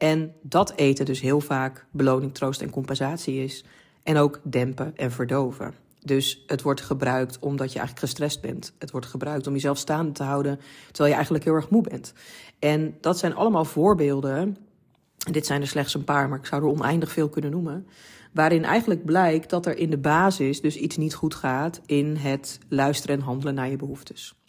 En 0.00 0.34
dat 0.42 0.72
eten 0.76 1.04
dus 1.04 1.20
heel 1.20 1.40
vaak 1.40 1.86
beloning, 1.90 2.34
troost 2.34 2.62
en 2.62 2.70
compensatie 2.70 3.42
is. 3.42 3.64
En 4.02 4.16
ook 4.16 4.40
dempen 4.42 4.96
en 4.96 5.10
verdoven. 5.10 5.74
Dus 5.98 6.44
het 6.46 6.62
wordt 6.62 6.80
gebruikt 6.80 7.38
omdat 7.38 7.72
je 7.72 7.78
eigenlijk 7.78 8.06
gestrest 8.06 8.40
bent. 8.40 8.72
Het 8.78 8.90
wordt 8.90 9.06
gebruikt 9.06 9.46
om 9.46 9.52
jezelf 9.52 9.78
staande 9.78 10.12
te 10.12 10.22
houden 10.22 10.60
terwijl 10.86 11.08
je 11.08 11.14
eigenlijk 11.14 11.44
heel 11.44 11.54
erg 11.54 11.70
moe 11.70 11.82
bent. 11.82 12.12
En 12.58 12.96
dat 13.00 13.18
zijn 13.18 13.34
allemaal 13.34 13.64
voorbeelden. 13.64 14.56
Dit 15.30 15.46
zijn 15.46 15.60
er 15.60 15.68
slechts 15.68 15.94
een 15.94 16.04
paar, 16.04 16.28
maar 16.28 16.38
ik 16.38 16.46
zou 16.46 16.62
er 16.62 16.68
oneindig 16.68 17.12
veel 17.12 17.28
kunnen 17.28 17.50
noemen. 17.50 17.86
Waarin 18.32 18.64
eigenlijk 18.64 19.04
blijkt 19.04 19.50
dat 19.50 19.66
er 19.66 19.78
in 19.78 19.90
de 19.90 19.98
basis 19.98 20.60
dus 20.60 20.76
iets 20.76 20.96
niet 20.96 21.14
goed 21.14 21.34
gaat 21.34 21.80
in 21.86 22.16
het 22.16 22.58
luisteren 22.68 23.16
en 23.16 23.22
handelen 23.22 23.54
naar 23.54 23.70
je 23.70 23.76
behoeftes. 23.76 24.39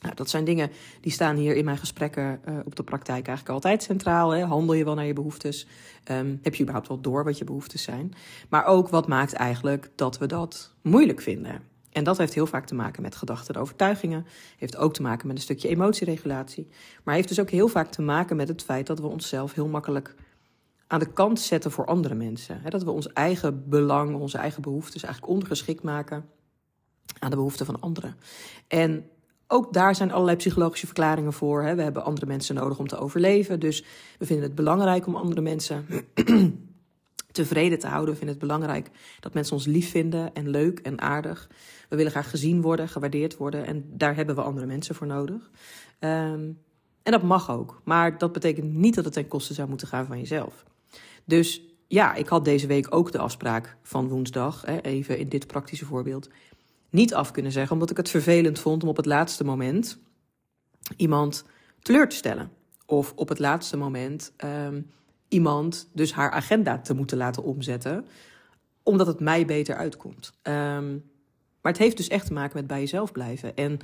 Nou, 0.00 0.14
dat 0.14 0.30
zijn 0.30 0.44
dingen 0.44 0.70
die 1.00 1.12
staan 1.12 1.36
hier 1.36 1.56
in 1.56 1.64
mijn 1.64 1.78
gesprekken 1.78 2.40
uh, 2.48 2.54
op 2.64 2.76
de 2.76 2.82
praktijk 2.82 3.26
eigenlijk 3.26 3.48
altijd 3.48 3.82
centraal. 3.82 4.30
Hè? 4.30 4.44
Handel 4.44 4.74
je 4.74 4.84
wel 4.84 4.94
naar 4.94 5.06
je 5.06 5.12
behoeftes? 5.12 5.66
Um, 6.10 6.38
heb 6.42 6.54
je 6.54 6.60
überhaupt 6.62 6.88
wel 6.88 7.00
door 7.00 7.24
wat 7.24 7.38
je 7.38 7.44
behoeftes 7.44 7.82
zijn? 7.82 8.12
Maar 8.48 8.64
ook 8.64 8.88
wat 8.88 9.08
maakt 9.08 9.32
eigenlijk 9.32 9.90
dat 9.94 10.18
we 10.18 10.26
dat 10.26 10.74
moeilijk 10.82 11.20
vinden? 11.20 11.62
En 11.92 12.04
dat 12.04 12.18
heeft 12.18 12.34
heel 12.34 12.46
vaak 12.46 12.66
te 12.66 12.74
maken 12.74 13.02
met 13.02 13.16
gedachten 13.16 13.54
en 13.54 13.60
overtuigingen. 13.60 14.26
Heeft 14.56 14.76
ook 14.76 14.94
te 14.94 15.02
maken 15.02 15.26
met 15.26 15.36
een 15.36 15.42
stukje 15.42 15.68
emotieregulatie. 15.68 16.68
Maar 17.04 17.14
heeft 17.14 17.28
dus 17.28 17.40
ook 17.40 17.50
heel 17.50 17.68
vaak 17.68 17.90
te 17.90 18.02
maken 18.02 18.36
met 18.36 18.48
het 18.48 18.62
feit 18.62 18.86
dat 18.86 19.00
we 19.00 19.06
onszelf 19.06 19.54
heel 19.54 19.68
makkelijk 19.68 20.14
aan 20.86 20.98
de 20.98 21.12
kant 21.12 21.40
zetten 21.40 21.70
voor 21.70 21.86
andere 21.86 22.14
mensen. 22.14 22.60
Dat 22.68 22.82
we 22.82 22.90
ons 22.90 23.12
eigen 23.12 23.68
belang, 23.68 24.14
onze 24.14 24.38
eigen 24.38 24.62
behoeftes 24.62 25.02
eigenlijk 25.02 25.32
ondergeschikt 25.32 25.82
maken 25.82 26.24
aan 27.18 27.30
de 27.30 27.36
behoeften 27.36 27.66
van 27.66 27.80
anderen. 27.80 28.16
En 28.68 29.10
ook 29.50 29.72
daar 29.72 29.94
zijn 29.94 30.12
allerlei 30.12 30.36
psychologische 30.36 30.86
verklaringen 30.86 31.32
voor. 31.32 31.62
Hè. 31.62 31.74
We 31.74 31.82
hebben 31.82 32.04
andere 32.04 32.26
mensen 32.26 32.54
nodig 32.54 32.78
om 32.78 32.86
te 32.86 32.98
overleven. 32.98 33.60
Dus 33.60 33.84
we 34.18 34.26
vinden 34.26 34.44
het 34.44 34.54
belangrijk 34.54 35.06
om 35.06 35.16
andere 35.16 35.40
mensen 35.40 35.86
tevreden 37.32 37.78
te 37.78 37.86
houden. 37.86 38.10
We 38.10 38.16
vinden 38.16 38.36
het 38.38 38.46
belangrijk 38.46 38.90
dat 39.20 39.34
mensen 39.34 39.54
ons 39.54 39.66
lief 39.66 39.90
vinden 39.90 40.34
en 40.34 40.48
leuk 40.48 40.78
en 40.78 41.00
aardig. 41.00 41.50
We 41.88 41.96
willen 41.96 42.12
graag 42.12 42.30
gezien 42.30 42.60
worden, 42.60 42.88
gewaardeerd 42.88 43.36
worden. 43.36 43.66
En 43.66 43.84
daar 43.88 44.16
hebben 44.16 44.34
we 44.34 44.42
andere 44.42 44.66
mensen 44.66 44.94
voor 44.94 45.06
nodig. 45.06 45.50
Um, 46.00 46.58
en 47.02 47.12
dat 47.12 47.22
mag 47.22 47.50
ook. 47.50 47.80
Maar 47.84 48.18
dat 48.18 48.32
betekent 48.32 48.74
niet 48.74 48.94
dat 48.94 49.04
het 49.04 49.12
ten 49.12 49.28
koste 49.28 49.54
zou 49.54 49.68
moeten 49.68 49.88
gaan 49.88 50.06
van 50.06 50.18
jezelf. 50.18 50.64
Dus 51.24 51.62
ja, 51.86 52.14
ik 52.14 52.28
had 52.28 52.44
deze 52.44 52.66
week 52.66 52.94
ook 52.94 53.12
de 53.12 53.18
afspraak 53.18 53.76
van 53.82 54.08
woensdag. 54.08 54.62
Hè, 54.66 54.80
even 54.80 55.18
in 55.18 55.28
dit 55.28 55.46
praktische 55.46 55.84
voorbeeld 55.84 56.28
niet 56.90 57.14
af 57.14 57.30
kunnen 57.30 57.52
zeggen, 57.52 57.72
omdat 57.72 57.90
ik 57.90 57.96
het 57.96 58.10
vervelend 58.10 58.58
vond 58.58 58.82
om 58.82 58.88
op 58.88 58.96
het 58.96 59.06
laatste 59.06 59.44
moment 59.44 59.98
iemand 60.96 61.44
teleur 61.82 62.08
te 62.08 62.16
stellen. 62.16 62.50
Of 62.86 63.12
op 63.16 63.28
het 63.28 63.38
laatste 63.38 63.76
moment 63.76 64.32
um, 64.44 64.90
iemand 65.28 65.88
dus 65.92 66.12
haar 66.12 66.30
agenda 66.30 66.78
te 66.78 66.94
moeten 66.94 67.16
laten 67.16 67.42
omzetten, 67.42 68.06
omdat 68.82 69.06
het 69.06 69.20
mij 69.20 69.44
beter 69.44 69.76
uitkomt. 69.76 70.32
Um, 70.42 71.08
maar 71.60 71.72
het 71.72 71.80
heeft 71.80 71.96
dus 71.96 72.08
echt 72.08 72.26
te 72.26 72.32
maken 72.32 72.56
met 72.56 72.66
bij 72.66 72.80
jezelf 72.80 73.12
blijven. 73.12 73.56
En 73.56 73.78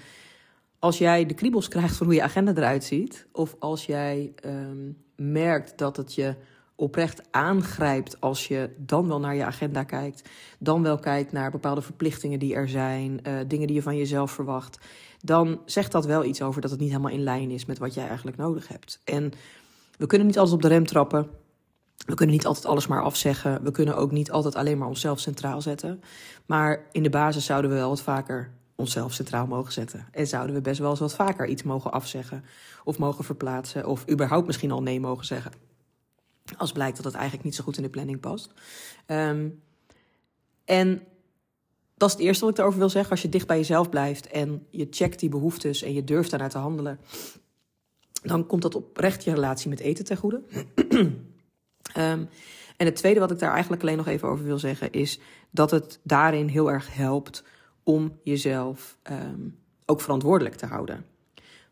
als 0.78 0.98
jij 0.98 1.26
de 1.26 1.34
kriebels 1.34 1.68
krijgt 1.68 1.96
van 1.96 2.06
hoe 2.06 2.14
je 2.14 2.22
agenda 2.22 2.52
eruit 2.54 2.84
ziet, 2.84 3.26
of 3.32 3.56
als 3.58 3.86
jij 3.86 4.32
um, 4.44 5.02
merkt 5.16 5.78
dat 5.78 5.96
het 5.96 6.14
je 6.14 6.34
oprecht 6.76 7.22
aangrijpt 7.30 8.20
als 8.20 8.48
je 8.48 8.70
dan 8.76 9.08
wel 9.08 9.20
naar 9.20 9.34
je 9.34 9.44
agenda 9.44 9.84
kijkt, 9.84 10.28
dan 10.58 10.82
wel 10.82 10.98
kijkt 10.98 11.32
naar 11.32 11.50
bepaalde 11.50 11.82
verplichtingen 11.82 12.38
die 12.38 12.54
er 12.54 12.68
zijn, 12.68 13.20
uh, 13.22 13.38
dingen 13.46 13.66
die 13.66 13.76
je 13.76 13.82
van 13.82 13.96
jezelf 13.96 14.30
verwacht, 14.30 14.78
dan 15.20 15.60
zegt 15.64 15.92
dat 15.92 16.06
wel 16.06 16.24
iets 16.24 16.42
over 16.42 16.60
dat 16.60 16.70
het 16.70 16.80
niet 16.80 16.88
helemaal 16.88 17.10
in 17.10 17.22
lijn 17.22 17.50
is 17.50 17.64
met 17.64 17.78
wat 17.78 17.94
jij 17.94 18.06
eigenlijk 18.06 18.36
nodig 18.36 18.68
hebt. 18.68 19.00
En 19.04 19.32
we 19.98 20.06
kunnen 20.06 20.26
niet 20.26 20.38
altijd 20.38 20.56
op 20.56 20.62
de 20.62 20.68
rem 20.68 20.86
trappen. 20.86 21.28
We 22.06 22.14
kunnen 22.14 22.34
niet 22.34 22.46
altijd 22.46 22.66
alles 22.66 22.86
maar 22.86 23.02
afzeggen. 23.02 23.62
We 23.62 23.70
kunnen 23.70 23.96
ook 23.96 24.10
niet 24.10 24.30
altijd 24.30 24.54
alleen 24.54 24.78
maar 24.78 24.88
onszelf 24.88 25.20
centraal 25.20 25.60
zetten. 25.60 26.00
Maar 26.46 26.86
in 26.92 27.02
de 27.02 27.10
basis 27.10 27.44
zouden 27.44 27.70
we 27.70 27.76
wel 27.76 27.88
wat 27.88 28.02
vaker 28.02 28.50
onszelf 28.74 29.12
centraal 29.12 29.46
mogen 29.46 29.72
zetten. 29.72 30.06
En 30.12 30.26
zouden 30.26 30.54
we 30.54 30.60
best 30.60 30.78
wel 30.78 30.90
eens 30.90 31.00
wat 31.00 31.14
vaker 31.14 31.46
iets 31.46 31.62
mogen 31.62 31.92
afzeggen. 31.92 32.44
Of 32.84 32.98
mogen 32.98 33.24
verplaatsen. 33.24 33.86
Of 33.86 34.10
überhaupt 34.10 34.46
misschien 34.46 34.70
al 34.70 34.82
nee 34.82 35.00
mogen 35.00 35.26
zeggen. 35.26 35.52
Als 36.56 36.72
blijkt 36.72 36.96
dat 36.96 37.04
het 37.04 37.14
eigenlijk 37.14 37.44
niet 37.44 37.54
zo 37.54 37.64
goed 37.64 37.76
in 37.76 37.82
de 37.82 37.88
planning 37.88 38.20
past. 38.20 38.52
Um, 39.06 39.62
en 40.64 41.02
dat 41.96 42.08
is 42.08 42.14
het 42.14 42.24
eerste 42.24 42.44
wat 42.44 42.54
ik 42.54 42.60
erover 42.60 42.78
wil 42.78 42.88
zeggen. 42.88 43.10
Als 43.10 43.22
je 43.22 43.28
dicht 43.28 43.46
bij 43.46 43.56
jezelf 43.56 43.88
blijft 43.88 44.26
en 44.26 44.66
je 44.70 44.86
checkt 44.90 45.20
die 45.20 45.28
behoeftes 45.28 45.82
en 45.82 45.92
je 45.92 46.04
durft 46.04 46.30
daarnaar 46.30 46.50
te 46.50 46.58
handelen, 46.58 47.00
dan 48.22 48.46
komt 48.46 48.62
dat 48.62 48.74
oprecht 48.74 49.24
je 49.24 49.34
relatie 49.34 49.68
met 49.68 49.80
eten 49.80 50.04
ten 50.04 50.16
goede. 50.16 50.42
um, 50.88 51.28
en 52.76 52.86
het 52.86 52.96
tweede 52.96 53.20
wat 53.20 53.30
ik 53.30 53.38
daar 53.38 53.52
eigenlijk 53.52 53.82
alleen 53.82 53.96
nog 53.96 54.06
even 54.06 54.28
over 54.28 54.44
wil 54.44 54.58
zeggen, 54.58 54.92
is 54.92 55.20
dat 55.50 55.70
het 55.70 56.00
daarin 56.02 56.48
heel 56.48 56.70
erg 56.70 56.94
helpt 56.94 57.44
om 57.82 58.18
jezelf 58.22 58.98
um, 59.10 59.58
ook 59.86 60.00
verantwoordelijk 60.00 60.54
te 60.54 60.66
houden. 60.66 61.04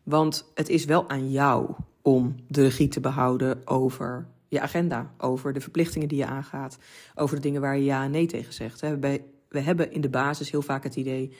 Want 0.03 0.51
het 0.53 0.69
is 0.69 0.85
wel 0.85 1.09
aan 1.09 1.31
jou 1.31 1.69
om 2.01 2.35
de 2.47 2.61
regie 2.61 2.87
te 2.87 2.99
behouden 2.99 3.67
over 3.67 4.27
je 4.47 4.61
agenda, 4.61 5.13
over 5.17 5.53
de 5.53 5.61
verplichtingen 5.61 6.07
die 6.07 6.17
je 6.17 6.25
aangaat, 6.25 6.77
over 7.15 7.35
de 7.35 7.41
dingen 7.41 7.61
waar 7.61 7.77
je 7.77 7.83
ja 7.83 8.03
en 8.03 8.11
nee 8.11 8.25
tegen 8.25 8.53
zegt. 8.53 8.79
We 8.79 9.59
hebben 9.59 9.91
in 9.91 10.01
de 10.01 10.09
basis 10.09 10.51
heel 10.51 10.61
vaak 10.61 10.83
het 10.83 10.95
idee 10.95 11.35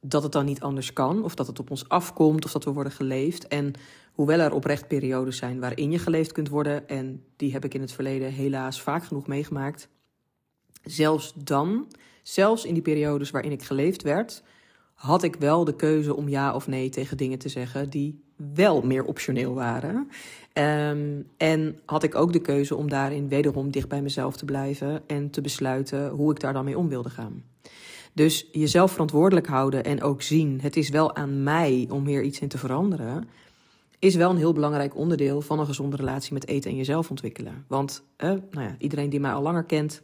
dat 0.00 0.22
het 0.22 0.32
dan 0.32 0.44
niet 0.44 0.60
anders 0.60 0.92
kan, 0.92 1.24
of 1.24 1.34
dat 1.34 1.46
het 1.46 1.58
op 1.58 1.70
ons 1.70 1.88
afkomt, 1.88 2.44
of 2.44 2.52
dat 2.52 2.64
we 2.64 2.72
worden 2.72 2.92
geleefd. 2.92 3.48
En 3.48 3.72
hoewel 4.12 4.38
er 4.38 4.52
oprecht 4.52 4.88
periodes 4.88 5.36
zijn 5.36 5.60
waarin 5.60 5.90
je 5.90 5.98
geleefd 5.98 6.32
kunt 6.32 6.48
worden, 6.48 6.88
en 6.88 7.24
die 7.36 7.52
heb 7.52 7.64
ik 7.64 7.74
in 7.74 7.80
het 7.80 7.92
verleden 7.92 8.32
helaas 8.32 8.82
vaak 8.82 9.04
genoeg 9.04 9.26
meegemaakt, 9.26 9.88
zelfs 10.82 11.32
dan, 11.36 11.88
zelfs 12.22 12.64
in 12.64 12.74
die 12.74 12.82
periodes 12.82 13.30
waarin 13.30 13.52
ik 13.52 13.62
geleefd 13.62 14.02
werd, 14.02 14.42
had 14.94 15.22
ik 15.22 15.36
wel 15.36 15.64
de 15.64 15.76
keuze 15.76 16.14
om 16.14 16.28
ja 16.28 16.54
of 16.54 16.66
nee 16.66 16.88
tegen 16.88 17.16
dingen 17.16 17.38
te 17.38 17.48
zeggen 17.48 17.90
die 17.90 18.24
wel 18.54 18.82
meer 18.82 19.04
optioneel 19.04 19.54
waren. 19.54 20.08
Um, 20.54 21.26
en 21.36 21.80
had 21.84 22.02
ik 22.02 22.14
ook 22.14 22.32
de 22.32 22.40
keuze 22.40 22.76
om 22.76 22.88
daarin 22.88 23.28
wederom 23.28 23.70
dicht 23.70 23.88
bij 23.88 24.02
mezelf 24.02 24.36
te 24.36 24.44
blijven 24.44 25.02
en 25.06 25.30
te 25.30 25.40
besluiten 25.40 26.08
hoe 26.08 26.30
ik 26.30 26.40
daar 26.40 26.52
dan 26.52 26.64
mee 26.64 26.78
om 26.78 26.88
wilde 26.88 27.10
gaan. 27.10 27.42
Dus 28.12 28.48
jezelf 28.52 28.90
verantwoordelijk 28.90 29.46
houden 29.46 29.84
en 29.84 30.02
ook 30.02 30.22
zien, 30.22 30.60
het 30.60 30.76
is 30.76 30.88
wel 30.88 31.16
aan 31.16 31.42
mij 31.42 31.88
om 31.90 32.06
hier 32.06 32.22
iets 32.22 32.40
in 32.40 32.48
te 32.48 32.58
veranderen, 32.58 33.28
is 33.98 34.14
wel 34.14 34.30
een 34.30 34.36
heel 34.36 34.52
belangrijk 34.52 34.96
onderdeel 34.96 35.40
van 35.40 35.58
een 35.58 35.66
gezonde 35.66 35.96
relatie 35.96 36.32
met 36.32 36.48
eten 36.48 36.70
en 36.70 36.76
jezelf 36.76 37.10
ontwikkelen. 37.10 37.64
Want 37.68 38.04
eh, 38.16 38.28
nou 38.28 38.66
ja, 38.66 38.74
iedereen 38.78 39.10
die 39.10 39.20
mij 39.20 39.32
al 39.32 39.42
langer 39.42 39.64
kent 39.64 40.02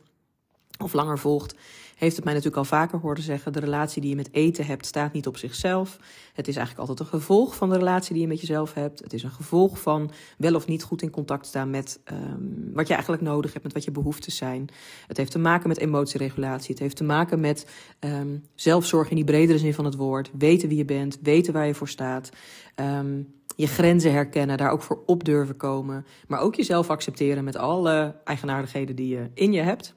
of 0.78 0.92
langer 0.92 1.18
volgt, 1.18 1.54
heeft 1.99 2.16
het 2.16 2.25
mij 2.25 2.35
natuurlijk 2.35 2.62
al 2.62 2.78
vaker 2.78 2.99
horen 2.99 3.23
zeggen: 3.23 3.52
de 3.52 3.61
relatie 3.61 4.00
die 4.00 4.11
je 4.11 4.16
met 4.16 4.32
eten 4.32 4.66
hebt 4.66 4.87
staat 4.87 5.12
niet 5.12 5.26
op 5.26 5.37
zichzelf. 5.37 5.99
Het 6.32 6.49
is 6.49 6.56
eigenlijk 6.56 6.88
altijd 6.88 7.08
een 7.08 7.18
gevolg 7.18 7.56
van 7.56 7.70
de 7.70 7.76
relatie 7.76 8.12
die 8.12 8.23
je 8.23 8.28
met 8.28 8.40
jezelf 8.40 8.75
hebt. 8.75 8.99
Het 9.00 9.12
is 9.12 9.23
een 9.23 9.30
gevolg 9.30 9.80
van 9.80 10.11
wel 10.37 10.54
of 10.54 10.66
niet 10.66 10.82
goed 10.82 11.02
in 11.02 11.11
contact 11.11 11.47
staan 11.47 11.70
met 11.70 12.00
um, 12.12 12.70
wat 12.73 12.87
je 12.87 12.92
eigenlijk 12.92 13.23
nodig 13.23 13.52
hebt, 13.52 13.64
met 13.64 13.73
wat 13.73 13.85
je 13.85 13.90
behoeftes 13.90 14.37
zijn. 14.37 14.68
Het 15.06 15.16
heeft 15.16 15.30
te 15.30 15.38
maken 15.38 15.68
met 15.68 15.78
emotieregulatie. 15.78 16.70
Het 16.70 16.78
heeft 16.78 16.97
te 16.97 17.04
maken 17.04 17.40
met 17.40 17.66
um, 18.00 18.44
zelfzorg 18.54 19.08
in 19.11 19.16
die 19.16 19.25
bredere 19.25 19.58
zin 19.58 19.75
van 19.75 19.85
het 19.85 19.97
woord. 19.97 20.30
Weten 20.38 20.68
wie 20.68 20.78
je 20.78 20.85
bent, 20.85 21.18
weten 21.23 21.52
waar 21.52 21.66
je 21.66 21.75
voor 21.75 21.88
staat. 21.88 22.30
Um, 22.76 23.37
je 23.56 23.66
grenzen 23.66 24.12
herkennen, 24.12 24.56
daar 24.56 24.70
ook 24.70 24.82
voor 24.82 25.02
op 25.06 25.25
durven 25.25 25.56
komen. 25.56 26.06
Maar 26.26 26.40
ook 26.40 26.54
jezelf 26.54 26.90
accepteren 26.90 27.44
met 27.44 27.56
alle 27.56 28.14
eigenaardigheden 28.25 28.97
die 28.97 29.08
je 29.08 29.30
in 29.35 29.52
je 29.52 29.61
hebt. 29.61 29.97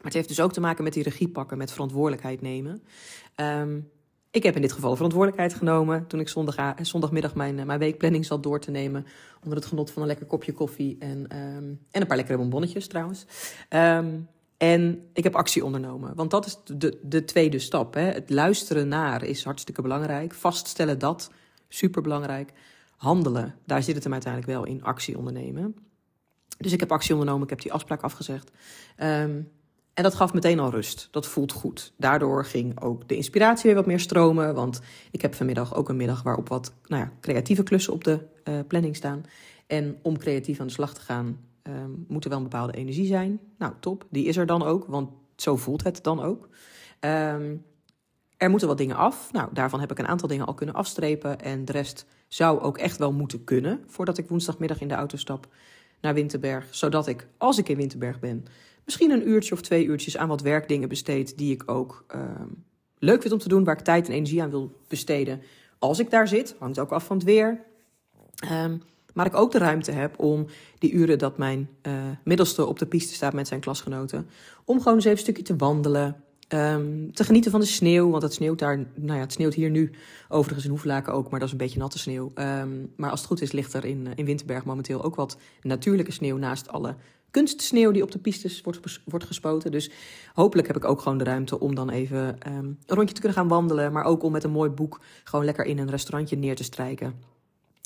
Maar 0.00 0.10
het 0.10 0.14
heeft 0.14 0.28
dus 0.28 0.40
ook 0.40 0.52
te 0.52 0.60
maken 0.60 0.84
met 0.84 0.92
die 0.92 1.02
regie 1.02 1.28
pakken, 1.28 1.58
met 1.58 1.72
verantwoordelijkheid 1.72 2.40
nemen. 2.40 2.82
Um, 3.36 3.90
ik 4.30 4.42
heb 4.42 4.54
in 4.54 4.62
dit 4.62 4.72
geval 4.72 4.94
verantwoordelijkheid 4.94 5.54
genomen 5.54 6.06
toen 6.06 6.20
ik 6.20 6.28
zondag, 6.28 6.74
zondagmiddag 6.82 7.34
mijn, 7.34 7.58
eh, 7.58 7.64
mijn 7.64 7.78
weekplanning 7.78 8.26
zat 8.26 8.42
door 8.42 8.60
te 8.60 8.70
nemen. 8.70 9.06
Onder 9.42 9.58
het 9.58 9.66
genot 9.66 9.90
van 9.90 10.02
een 10.02 10.08
lekker 10.08 10.26
kopje 10.26 10.52
koffie 10.52 10.96
en, 10.98 11.18
um, 11.18 11.80
en 11.90 12.00
een 12.00 12.06
paar 12.06 12.16
lekkere 12.16 12.38
bonbonnetjes 12.38 12.86
trouwens. 12.86 13.26
Um, 13.68 14.28
en 14.56 15.08
ik 15.12 15.24
heb 15.24 15.36
actie 15.36 15.64
ondernomen. 15.64 16.14
Want 16.14 16.30
dat 16.30 16.46
is 16.46 16.58
de, 16.64 16.98
de 17.02 17.24
tweede 17.24 17.58
stap. 17.58 17.94
Hè. 17.94 18.02
Het 18.02 18.30
luisteren 18.30 18.88
naar 18.88 19.24
is 19.24 19.44
hartstikke 19.44 19.82
belangrijk. 19.82 20.34
Vaststellen 20.34 20.98
dat, 20.98 21.30
super 21.68 22.02
belangrijk. 22.02 22.52
Handelen, 22.96 23.54
daar 23.64 23.82
zit 23.82 23.94
het 23.94 24.04
hem 24.04 24.12
uiteindelijk 24.12 24.52
wel 24.52 24.64
in. 24.64 24.82
Actie 24.82 25.18
ondernemen. 25.18 25.76
Dus 26.58 26.72
ik 26.72 26.80
heb 26.80 26.92
actie 26.92 27.12
ondernomen, 27.12 27.42
ik 27.42 27.50
heb 27.50 27.60
die 27.60 27.72
afspraak 27.72 28.02
afgezegd. 28.02 28.50
En 30.00 30.06
dat 30.06 30.14
gaf 30.14 30.32
meteen 30.32 30.60
al 30.60 30.70
rust. 30.70 31.08
Dat 31.10 31.26
voelt 31.26 31.52
goed. 31.52 31.92
Daardoor 31.96 32.44
ging 32.44 32.80
ook 32.80 33.08
de 33.08 33.16
inspiratie 33.16 33.64
weer 33.64 33.74
wat 33.74 33.86
meer 33.86 34.00
stromen. 34.00 34.54
Want 34.54 34.80
ik 35.10 35.22
heb 35.22 35.34
vanmiddag 35.34 35.74
ook 35.74 35.88
een 35.88 35.96
middag 35.96 36.22
waarop 36.22 36.48
wat 36.48 36.72
nou 36.86 37.02
ja, 37.02 37.12
creatieve 37.20 37.62
klussen 37.62 37.92
op 37.92 38.04
de 38.04 38.18
uh, 38.44 38.54
planning 38.68 38.96
staan. 38.96 39.24
En 39.66 39.98
om 40.02 40.18
creatief 40.18 40.60
aan 40.60 40.66
de 40.66 40.72
slag 40.72 40.94
te 40.94 41.00
gaan, 41.00 41.40
um, 41.62 42.04
moet 42.08 42.24
er 42.24 42.30
wel 42.30 42.38
een 42.38 42.48
bepaalde 42.48 42.72
energie 42.72 43.06
zijn. 43.06 43.40
Nou, 43.58 43.72
top. 43.80 44.06
Die 44.10 44.24
is 44.24 44.36
er 44.36 44.46
dan 44.46 44.62
ook, 44.62 44.84
want 44.86 45.10
zo 45.36 45.56
voelt 45.56 45.84
het 45.84 46.02
dan 46.02 46.22
ook. 46.22 46.48
Um, 47.00 47.64
er 48.36 48.50
moeten 48.50 48.68
wat 48.68 48.78
dingen 48.78 48.96
af. 48.96 49.32
Nou, 49.32 49.48
daarvan 49.52 49.80
heb 49.80 49.90
ik 49.90 49.98
een 49.98 50.08
aantal 50.08 50.28
dingen 50.28 50.46
al 50.46 50.54
kunnen 50.54 50.74
afstrepen. 50.74 51.40
En 51.40 51.64
de 51.64 51.72
rest 51.72 52.06
zou 52.28 52.60
ook 52.60 52.78
echt 52.78 52.98
wel 52.98 53.12
moeten 53.12 53.44
kunnen. 53.44 53.84
Voordat 53.86 54.18
ik 54.18 54.28
woensdagmiddag 54.28 54.80
in 54.80 54.88
de 54.88 54.94
auto 54.94 55.16
stap 55.16 55.48
naar 56.00 56.14
Winterberg. 56.14 56.66
Zodat 56.70 57.06
ik, 57.06 57.26
als 57.38 57.58
ik 57.58 57.68
in 57.68 57.76
Winterberg 57.76 58.20
ben, 58.20 58.44
misschien 58.90 59.10
een 59.20 59.28
uurtje 59.28 59.54
of 59.54 59.60
twee 59.60 59.84
uurtjes 59.84 60.16
aan 60.16 60.28
wat 60.28 60.40
werkdingen 60.40 60.88
besteed 60.88 61.38
die 61.38 61.52
ik 61.52 61.62
ook 61.70 62.04
uh, 62.14 62.20
leuk 62.98 63.20
vind 63.20 63.32
om 63.32 63.38
te 63.38 63.48
doen, 63.48 63.64
waar 63.64 63.78
ik 63.78 63.84
tijd 63.84 64.08
en 64.08 64.14
energie 64.14 64.42
aan 64.42 64.50
wil 64.50 64.72
besteden. 64.88 65.42
Als 65.78 65.98
ik 65.98 66.10
daar 66.10 66.28
zit, 66.28 66.54
hangt 66.58 66.78
ook 66.78 66.90
af 66.90 67.04
van 67.04 67.16
het 67.16 67.24
weer. 67.24 67.60
Um, 68.52 68.82
maar 69.14 69.26
ik 69.26 69.34
ook 69.34 69.52
de 69.52 69.58
ruimte 69.58 69.90
heb 69.90 70.18
om 70.18 70.46
die 70.78 70.92
uren 70.92 71.18
dat 71.18 71.38
mijn 71.38 71.68
uh, 71.82 71.92
middelste 72.24 72.66
op 72.66 72.78
de 72.78 72.86
piste 72.86 73.14
staat 73.14 73.32
met 73.32 73.48
zijn 73.48 73.60
klasgenoten, 73.60 74.28
om 74.64 74.78
gewoon 74.78 74.94
eens 74.94 75.04
even 75.04 75.16
een 75.16 75.24
stukje 75.24 75.42
te 75.42 75.56
wandelen. 75.56 76.24
Um, 76.48 77.14
te 77.14 77.24
genieten 77.24 77.50
van 77.50 77.60
de 77.60 77.66
sneeuw, 77.66 78.10
want 78.10 78.22
het 78.22 78.34
sneeuwt 78.34 78.58
daar. 78.58 78.76
Nou 78.76 79.14
ja, 79.14 79.20
het 79.20 79.32
sneeuwt 79.32 79.54
hier 79.54 79.70
nu 79.70 79.90
overigens 80.28 80.64
in 80.64 80.70
Hoeflaken 80.70 81.12
ook, 81.12 81.30
maar 81.30 81.38
dat 81.38 81.48
is 81.48 81.54
een 81.54 81.60
beetje 81.60 81.78
natte 81.78 81.98
sneeuw. 81.98 82.32
Maar 82.96 83.10
als 83.10 83.20
het 83.20 83.28
goed 83.28 83.40
is, 83.40 83.52
ligt 83.52 83.72
er 83.74 83.84
in, 83.84 84.08
in 84.14 84.24
Winterberg 84.24 84.64
momenteel 84.64 85.02
ook 85.02 85.14
wat 85.14 85.36
natuurlijke 85.62 86.12
sneeuw 86.12 86.36
naast 86.36 86.68
alle 86.68 86.94
kunstsneeuw 87.30 87.90
die 87.90 88.02
op 88.02 88.10
de 88.10 88.18
pistes 88.18 88.60
wordt, 88.60 89.00
wordt 89.04 89.24
gespoten. 89.24 89.70
Dus 89.70 89.90
hopelijk 90.34 90.66
heb 90.66 90.76
ik 90.76 90.84
ook 90.84 91.00
gewoon 91.00 91.18
de 91.18 91.24
ruimte 91.24 91.60
om 91.60 91.74
dan 91.74 91.90
even 91.90 92.18
um, 92.18 92.78
een 92.86 92.96
rondje 92.96 93.14
te 93.14 93.20
kunnen 93.20 93.38
gaan 93.38 93.48
wandelen. 93.48 93.92
Maar 93.92 94.04
ook 94.04 94.22
om 94.22 94.32
met 94.32 94.44
een 94.44 94.50
mooi 94.50 94.70
boek 94.70 95.00
gewoon 95.24 95.44
lekker 95.44 95.64
in 95.64 95.78
een 95.78 95.90
restaurantje 95.90 96.36
neer 96.36 96.56
te 96.56 96.64
strijken. 96.64 97.14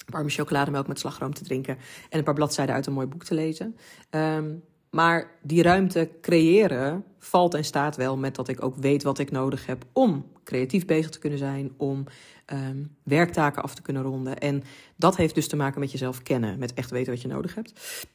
Warme 0.06 0.30
chocolademelk 0.30 0.86
met 0.86 0.98
slagroom 0.98 1.34
te 1.34 1.44
drinken. 1.44 1.76
En 2.08 2.18
een 2.18 2.24
paar 2.24 2.34
bladzijden 2.34 2.74
uit 2.74 2.86
een 2.86 2.92
mooi 2.92 3.06
boek 3.06 3.24
te 3.24 3.34
lezen. 3.34 3.76
Um, 4.10 4.62
maar 4.94 5.30
die 5.42 5.62
ruimte 5.62 6.10
creëren 6.20 7.04
valt 7.18 7.54
en 7.54 7.64
staat 7.64 7.96
wel 7.96 8.16
met 8.16 8.34
dat 8.34 8.48
ik 8.48 8.64
ook 8.64 8.76
weet 8.76 9.02
wat 9.02 9.18
ik 9.18 9.30
nodig 9.30 9.66
heb 9.66 9.84
om 9.92 10.26
creatief 10.44 10.84
bezig 10.84 11.10
te 11.10 11.18
kunnen 11.18 11.38
zijn, 11.38 11.72
om 11.76 12.04
um, 12.52 12.96
werktaken 13.02 13.62
af 13.62 13.74
te 13.74 13.82
kunnen 13.82 14.02
ronden. 14.02 14.38
En 14.38 14.62
dat 14.96 15.16
heeft 15.16 15.34
dus 15.34 15.48
te 15.48 15.56
maken 15.56 15.80
met 15.80 15.92
jezelf 15.92 16.22
kennen, 16.22 16.58
met 16.58 16.74
echt 16.74 16.90
weten 16.90 17.12
wat 17.12 17.22
je 17.22 17.28
nodig 17.28 17.54
hebt. 17.54 18.06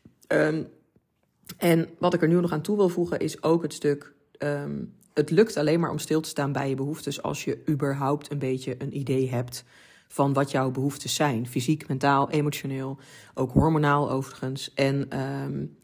En 1.58 1.90
wat 2.00 2.14
ik 2.14 2.22
er 2.22 2.28
nu 2.28 2.40
nog 2.40 2.52
aan 2.52 2.62
toe 2.62 2.78
wil 2.78 2.90
voegen 2.90 3.20
is 3.20 3.44
ook 3.44 3.62
het 3.62 3.74
stuk. 3.74 4.14
Um, 4.38 4.94
het 5.14 5.30
lukt 5.30 5.58
alleen 5.58 5.80
maar 5.80 5.92
om 5.92 6.00
stil 6.00 6.22
te 6.22 6.30
staan 6.30 6.52
bij 6.52 6.70
je 6.70 6.76
behoeftes 6.76 7.22
als 7.22 7.44
je 7.44 7.62
überhaupt 7.70 8.32
een 8.32 8.40
beetje 8.40 8.76
een 8.78 8.98
idee 8.98 9.30
hebt 9.30 9.64
van 10.08 10.34
wat 10.34 10.52
jouw 10.52 10.72
behoeftes 10.72 11.16
zijn. 11.16 11.48
Fysiek, 11.48 11.88
mentaal, 11.88 12.30
emotioneel, 12.30 12.98
ook 13.34 13.52
hormonaal 13.52 14.12
overigens. 14.12 14.74
En 14.74 15.20
um, 15.20 15.78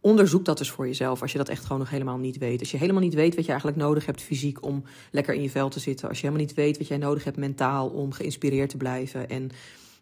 onderzoek 0.00 0.44
dat 0.44 0.58
dus 0.58 0.70
voor 0.70 0.86
jezelf 0.86 1.22
als 1.22 1.32
je 1.32 1.38
dat 1.38 1.48
echt 1.48 1.62
gewoon 1.62 1.78
nog 1.78 1.90
helemaal 1.90 2.18
niet 2.18 2.38
weet. 2.38 2.60
Als 2.60 2.70
je 2.70 2.76
helemaal 2.76 3.02
niet 3.02 3.14
weet 3.14 3.34
wat 3.34 3.44
je 3.44 3.50
eigenlijk 3.50 3.80
nodig 3.80 4.06
hebt 4.06 4.22
fysiek 4.22 4.64
om 4.64 4.84
lekker 5.10 5.34
in 5.34 5.42
je 5.42 5.50
vel 5.50 5.68
te 5.68 5.80
zitten. 5.80 6.08
Als 6.08 6.20
je 6.20 6.26
helemaal 6.26 6.46
niet 6.46 6.56
weet 6.56 6.78
wat 6.78 6.88
jij 6.88 6.96
nodig 6.96 7.24
hebt 7.24 7.36
mentaal 7.36 7.88
om 7.88 8.12
geïnspireerd 8.12 8.70
te 8.70 8.76
blijven 8.76 9.28
en 9.28 9.50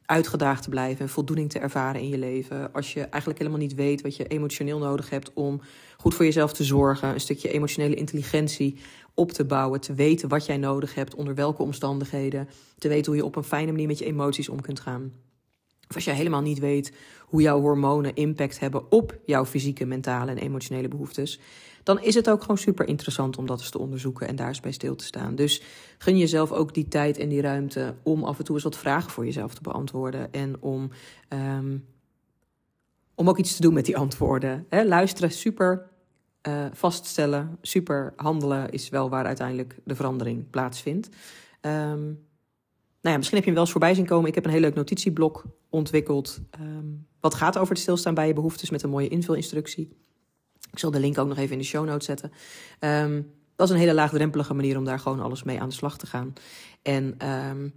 uitgedaagd 0.07 0.63
te 0.63 0.69
blijven 0.69 1.01
en 1.01 1.09
voldoening 1.09 1.51
te 1.51 1.59
ervaren 1.59 2.01
in 2.01 2.09
je 2.09 2.19
leven. 2.19 2.73
Als 2.73 2.93
je 2.93 3.01
eigenlijk 3.01 3.39
helemaal 3.39 3.61
niet 3.61 3.75
weet 3.75 4.03
wat 4.03 4.17
je 4.17 4.27
emotioneel 4.27 4.79
nodig 4.79 5.11
hebt 5.11 5.33
om 5.33 5.61
goed 5.97 6.15
voor 6.15 6.25
jezelf 6.25 6.53
te 6.53 6.65
zorgen, 6.65 7.09
een 7.09 7.21
stukje 7.21 7.53
emotionele 7.53 7.95
intelligentie 7.95 8.79
op 9.15 9.33
te 9.33 9.45
bouwen, 9.45 9.81
te 9.81 9.95
weten 9.95 10.29
wat 10.29 10.47
jij 10.47 10.57
nodig 10.57 10.95
hebt, 10.95 11.15
onder 11.15 11.35
welke 11.35 11.63
omstandigheden, 11.63 12.49
te 12.79 12.89
weten 12.89 13.13
hoe 13.13 13.21
je 13.21 13.27
op 13.27 13.37
een 13.37 13.45
fijne 13.45 13.71
manier 13.71 13.87
met 13.87 13.99
je 13.99 14.05
emoties 14.05 14.49
om 14.49 14.61
kunt 14.61 14.81
gaan. 14.81 15.13
Of 15.93 15.99
als 15.99 16.07
je 16.07 16.21
helemaal 16.21 16.43
niet 16.43 16.59
weet 16.59 16.93
hoe 17.21 17.43
jouw 17.43 17.61
hormonen 17.61 18.15
impact 18.15 18.61
hebben 18.61 18.91
op 18.91 19.19
jouw 19.25 19.45
fysieke, 19.45 19.85
mentale 19.85 20.31
en 20.31 20.39
emotionele 20.39 20.89
behoeftes, 20.89 21.41
dan 21.83 22.03
is 22.03 22.15
het 22.15 22.31
ook 22.31 22.41
gewoon 22.41 22.59
super 22.59 22.89
interessant 22.89 23.39
om 23.39 23.47
dat 23.47 23.61
eens 23.61 23.71
te 23.71 23.79
onderzoeken 23.79 24.29
en 24.29 24.37
daar 24.37 24.49
eens 24.49 24.61
bij 24.61 24.73
stil 24.73 24.95
te 24.95 25.05
staan. 25.05 25.35
Dus 25.35 25.63
gun 25.99 26.19
jezelf 26.19 26.53
ook 26.53 26.75
die 26.75 26.89
tijd 26.89 27.19
en 27.19 27.29
die 27.29 27.41
ruimte 27.41 27.95
om 28.03 28.25
af 28.25 28.39
en 28.39 28.45
toe 28.45 28.55
eens 28.55 28.65
wat 28.65 28.77
vragen 28.77 29.11
voor 29.11 29.25
jezelf 29.25 29.55
te 29.55 29.63
beantwoorden 29.63 30.33
en 30.33 30.63
om, 30.63 30.91
ehm, 31.29 31.77
om 33.15 33.29
ook 33.29 33.39
iets 33.39 33.57
te 33.57 33.63
doen 33.63 33.75
met 33.75 33.87
die 33.87 33.97
antwoorden. 33.97 34.67
luisteren, 34.71 35.31
super. 35.31 35.91
Uh, 36.49 36.67
vaststellen, 36.73 37.59
super. 37.61 38.13
Handelen 38.17 38.71
is 38.71 38.89
wel 38.89 39.11
waar 39.11 39.25
uiteindelijk 39.25 39.77
de 39.85 39.95
verandering 39.95 40.51
plaatsvindt. 40.51 41.09
Um, 41.61 42.31
nou 43.03 43.15
ja, 43.15 43.17
misschien 43.17 43.37
heb 43.37 43.47
je 43.47 43.53
hem 43.53 43.55
wel 43.55 43.63
eens 43.63 43.71
voorbij 43.71 43.95
zien 43.95 44.07
komen. 44.07 44.29
Ik 44.29 44.35
heb 44.35 44.45
een 44.45 44.51
heel 44.51 44.61
leuk 44.61 44.75
notitieblok 44.75 45.45
ontwikkeld. 45.71 46.41
Um, 46.61 47.07
wat 47.21 47.35
gaat 47.35 47.59
over 47.59 47.73
het 47.73 47.83
stilstaan 47.83 48.15
bij 48.15 48.27
je 48.27 48.33
behoeftes 48.33 48.71
met 48.71 48.83
een 48.83 48.91
mooie 48.91 49.09
invulinstructie. 49.09 49.97
Ik 50.71 50.79
zal 50.79 50.91
de 50.91 51.01
link 51.01 51.19
ook 51.19 51.29
nog 51.29 51.39
even 51.39 51.53
in 51.53 51.59
de 51.59 51.65
show 51.65 51.87
notes 51.87 52.07
zetten. 52.07 52.33
Um, 52.81 53.33
dat 53.57 53.69
is 53.69 53.75
een 53.75 53.81
hele 53.81 53.95
laagdrempelige 53.95 54.55
manier 54.55 54.79
om 54.79 54.85
daar 54.85 54.99
gewoon 54.99 55.21
alles 55.21 55.43
mee 55.43 55.61
aan 55.61 55.69
de 55.69 55.75
slag 55.75 55.99
te 55.99 56.07
gaan. 56.07 56.33
En 56.83 57.29
um, 57.29 57.73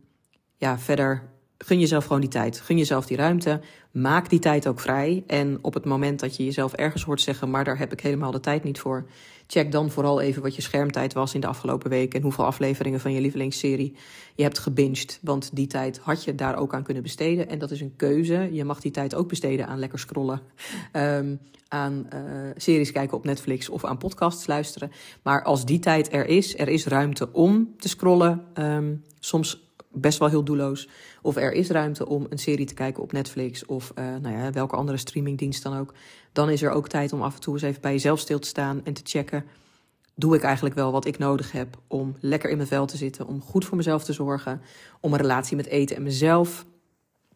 ja, 0.57 0.79
verder 0.79 1.29
gun 1.57 1.79
jezelf 1.79 2.05
gewoon 2.05 2.21
die 2.21 2.29
tijd. 2.29 2.59
Gun 2.59 2.77
jezelf 2.77 3.05
die 3.05 3.17
ruimte. 3.17 3.61
Maak 3.91 4.29
die 4.29 4.39
tijd 4.39 4.67
ook 4.67 4.79
vrij. 4.79 5.23
En 5.27 5.57
op 5.61 5.73
het 5.73 5.85
moment 5.85 6.19
dat 6.19 6.35
je 6.35 6.45
jezelf 6.45 6.73
ergens 6.73 7.03
hoort 7.03 7.21
zeggen, 7.21 7.49
maar 7.49 7.63
daar 7.63 7.77
heb 7.77 7.91
ik 7.91 7.99
helemaal 7.99 8.31
de 8.31 8.39
tijd 8.39 8.63
niet 8.63 8.79
voor. 8.79 9.05
Check 9.47 9.71
dan 9.71 9.89
vooral 9.89 10.21
even 10.21 10.41
wat 10.41 10.55
je 10.55 10.61
schermtijd 10.61 11.13
was 11.13 11.33
in 11.33 11.41
de 11.41 11.47
afgelopen 11.47 11.89
week 11.89 12.13
en 12.13 12.21
hoeveel 12.21 12.45
afleveringen 12.45 12.99
van 12.99 13.13
je 13.13 13.21
lievelingsserie 13.21 13.95
je 14.35 14.43
hebt 14.43 14.59
gebinged. 14.59 15.19
Want 15.21 15.55
die 15.55 15.67
tijd 15.67 15.97
had 15.97 16.23
je 16.23 16.35
daar 16.35 16.57
ook 16.57 16.73
aan 16.73 16.83
kunnen 16.83 17.03
besteden. 17.03 17.49
En 17.49 17.59
dat 17.59 17.71
is 17.71 17.81
een 17.81 17.95
keuze. 17.95 18.49
Je 18.51 18.63
mag 18.63 18.79
die 18.79 18.91
tijd 18.91 19.15
ook 19.15 19.27
besteden 19.27 19.67
aan 19.67 19.79
lekker 19.79 19.99
scrollen, 19.99 20.41
um, 20.93 21.39
aan 21.67 22.07
uh, 22.13 22.19
series 22.55 22.91
kijken 22.91 23.17
op 23.17 23.25
Netflix 23.25 23.69
of 23.69 23.85
aan 23.85 23.97
podcasts 23.97 24.47
luisteren. 24.47 24.91
Maar 25.23 25.43
als 25.43 25.65
die 25.65 25.79
tijd 25.79 26.13
er 26.13 26.25
is, 26.25 26.57
er 26.57 26.67
is 26.67 26.85
ruimte 26.85 27.31
om 27.31 27.73
te 27.77 27.89
scrollen. 27.89 28.45
Um, 28.53 29.03
soms 29.19 29.64
best 29.95 30.19
wel 30.19 30.29
heel 30.29 30.43
doelloos. 30.43 30.89
Of 31.21 31.35
er 31.35 31.51
is 31.53 31.69
ruimte 31.69 32.07
om 32.07 32.25
een 32.29 32.37
serie 32.37 32.65
te 32.65 32.73
kijken 32.73 33.03
op 33.03 33.11
Netflix 33.11 33.65
of 33.65 33.91
uh, 33.95 34.05
nou 34.21 34.37
ja, 34.37 34.51
welke 34.51 34.75
andere 34.75 34.97
streamingdienst 34.97 35.63
dan 35.63 35.77
ook. 35.77 35.93
Dan 36.31 36.49
is 36.49 36.61
er 36.61 36.71
ook 36.71 36.87
tijd 36.87 37.13
om 37.13 37.21
af 37.21 37.35
en 37.35 37.41
toe 37.41 37.53
eens 37.53 37.63
even 37.63 37.81
bij 37.81 37.91
jezelf 37.91 38.19
stil 38.19 38.39
te 38.39 38.47
staan 38.47 38.81
en 38.83 38.93
te 38.93 39.01
checken. 39.03 39.45
Doe 40.15 40.35
ik 40.35 40.43
eigenlijk 40.43 40.75
wel 40.75 40.91
wat 40.91 41.05
ik 41.05 41.17
nodig 41.17 41.51
heb 41.51 41.77
om 41.87 42.15
lekker 42.19 42.49
in 42.49 42.57
mijn 42.57 42.69
vel 42.69 42.85
te 42.85 42.97
zitten, 42.97 43.27
om 43.27 43.41
goed 43.41 43.65
voor 43.65 43.77
mezelf 43.77 44.03
te 44.03 44.13
zorgen, 44.13 44.61
om 44.99 45.13
een 45.13 45.19
relatie 45.19 45.55
met 45.55 45.65
eten 45.65 45.95
en 45.95 46.03
mezelf 46.03 46.65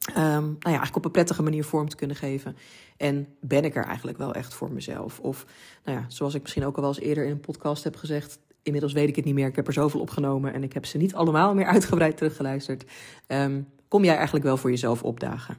um, 0.07 0.15
nou 0.15 0.55
ja, 0.59 0.59
eigenlijk 0.61 0.95
op 0.95 1.05
een 1.05 1.11
prettige 1.11 1.43
manier 1.43 1.63
vorm 1.63 1.89
te 1.89 1.95
kunnen 1.95 2.15
geven. 2.15 2.57
En 2.97 3.27
ben 3.41 3.65
ik 3.65 3.75
er 3.75 3.85
eigenlijk 3.85 4.17
wel 4.17 4.33
echt 4.33 4.53
voor 4.53 4.71
mezelf? 4.71 5.19
Of, 5.19 5.45
nou 5.85 5.97
ja, 5.97 6.05
zoals 6.07 6.33
ik 6.33 6.41
misschien 6.41 6.65
ook 6.65 6.75
al 6.75 6.81
wel 6.81 6.91
eens 6.91 6.99
eerder 6.99 7.25
in 7.25 7.31
een 7.31 7.39
podcast 7.39 7.83
heb 7.83 7.95
gezegd, 7.95 8.39
inmiddels 8.63 8.93
weet 8.93 9.07
ik 9.07 9.15
het 9.15 9.25
niet 9.25 9.33
meer. 9.33 9.47
Ik 9.47 9.55
heb 9.55 9.67
er 9.67 9.73
zoveel 9.73 9.99
opgenomen 9.99 10.53
en 10.53 10.63
ik 10.63 10.73
heb 10.73 10.85
ze 10.85 10.97
niet 10.97 11.15
allemaal 11.15 11.53
meer 11.53 11.65
uitgebreid 11.75 12.17
teruggeluisterd. 12.17 12.85
Um, 13.27 13.67
kom 13.87 14.03
jij 14.03 14.15
eigenlijk 14.15 14.45
wel 14.45 14.57
voor 14.57 14.69
jezelf 14.69 15.03
opdagen? 15.03 15.57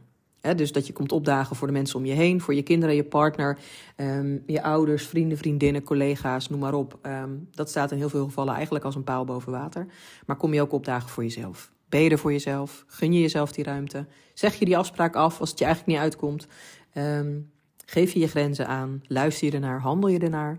dus 0.57 0.73
dat 0.73 0.87
je 0.87 0.93
komt 0.93 1.13
opdagen 1.13 1.57
voor 1.57 1.67
de 1.67 1.73
mensen 1.73 1.99
om 1.99 2.05
je 2.05 2.13
heen, 2.13 2.41
voor 2.41 2.55
je 2.55 2.63
kinderen, 2.63 2.95
je 2.95 3.05
partner, 3.05 3.59
um, 3.97 4.43
je 4.47 4.63
ouders, 4.63 5.07
vrienden, 5.07 5.39
vriendinnen, 5.39 5.83
collega's, 5.83 6.49
noem 6.49 6.61
maar 6.61 6.75
op. 6.75 6.99
Um, 7.03 7.49
dat 7.51 7.69
staat 7.69 7.93
in 7.93 7.99
heel 7.99 8.09
veel 8.09 8.25
gevallen 8.25 8.55
eigenlijk 8.55 8.85
als 8.85 8.95
een 8.95 9.05
paal 9.05 9.25
boven 9.25 9.53
water. 9.53 9.87
Maar 10.27 10.37
kom 10.37 10.55
je 10.55 10.61
ook 10.61 10.73
opdagen 10.73 11.09
voor 11.09 11.23
jezelf? 11.23 11.73
Ben 11.89 12.01
je 12.01 12.11
er 12.11 12.19
voor 12.19 12.33
jezelf? 12.33 12.85
Gun 12.87 13.13
je 13.13 13.21
jezelf 13.21 13.53
die 13.53 13.65
ruimte? 13.65 14.07
Zeg 14.35 14.55
je 14.55 14.65
die 14.65 14.77
afspraak 14.77 15.17
af 15.17 15.41
als 15.41 15.51
het 15.51 15.59
je 15.59 15.65
eigenlijk 15.65 15.97
niet 15.97 16.05
uitkomt? 16.05 16.47
Geef 17.91 18.13
je 18.13 18.21
je 18.21 18.29
grenzen 18.29 18.67
aan? 18.67 19.03
Luister 19.07 19.47
je 19.47 19.53
ernaar? 19.53 19.81
Handel 19.81 20.09
je 20.09 20.19
ernaar? 20.19 20.59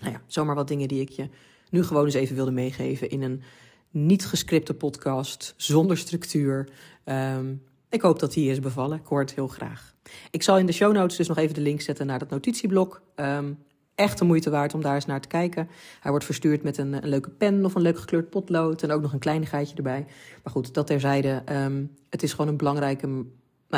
Nou 0.00 0.12
ja, 0.12 0.22
zomaar 0.26 0.54
wat 0.54 0.68
dingen 0.68 0.88
die 0.88 1.00
ik 1.00 1.08
je 1.08 1.28
nu 1.70 1.84
gewoon 1.84 2.04
eens 2.04 2.14
even 2.14 2.34
wilde 2.34 2.50
meegeven 2.50 3.10
in 3.10 3.22
een 3.22 3.42
niet 3.90 4.26
gescripte 4.26 4.74
podcast, 4.74 5.54
zonder 5.56 5.98
structuur. 5.98 6.68
Um, 7.04 7.62
ik 7.88 8.00
hoop 8.00 8.18
dat 8.18 8.32
die 8.32 8.50
is 8.50 8.60
bevallen. 8.60 8.98
Ik 8.98 9.06
hoor 9.06 9.20
het 9.20 9.34
heel 9.34 9.48
graag. 9.48 9.94
Ik 10.30 10.42
zal 10.42 10.58
in 10.58 10.66
de 10.66 10.72
show 10.72 10.92
notes 10.92 11.16
dus 11.16 11.28
nog 11.28 11.36
even 11.36 11.54
de 11.54 11.60
link 11.60 11.80
zetten 11.80 12.06
naar 12.06 12.18
dat 12.18 12.30
notitieblok. 12.30 13.02
Um, 13.16 13.58
echt 13.94 14.18
de 14.18 14.24
moeite 14.24 14.50
waard 14.50 14.74
om 14.74 14.82
daar 14.82 14.94
eens 14.94 15.06
naar 15.06 15.20
te 15.20 15.28
kijken. 15.28 15.68
Hij 16.00 16.10
wordt 16.10 16.26
verstuurd 16.26 16.62
met 16.62 16.78
een, 16.78 17.00
leuke 17.02 17.30
pen 17.30 17.64
of 17.64 17.74
een 17.74 17.82
leuk 17.82 17.98
gekleurd 17.98 18.30
potlood 18.30 18.82
en 18.82 18.90
ook 18.90 19.02
nog 19.02 19.12
een 19.12 19.18
kleinigheidje 19.18 19.76
erbij. 19.76 20.06
Maar 20.42 20.52
goed, 20.52 20.74
dat 20.74 20.86
terzijde. 20.86 21.42
Um, 21.52 21.94
het 22.10 22.22
is 22.22 22.30
gewoon 22.30 22.48
een 22.48 22.56
belangrijke. 22.56 23.06
Nou, 23.06 23.26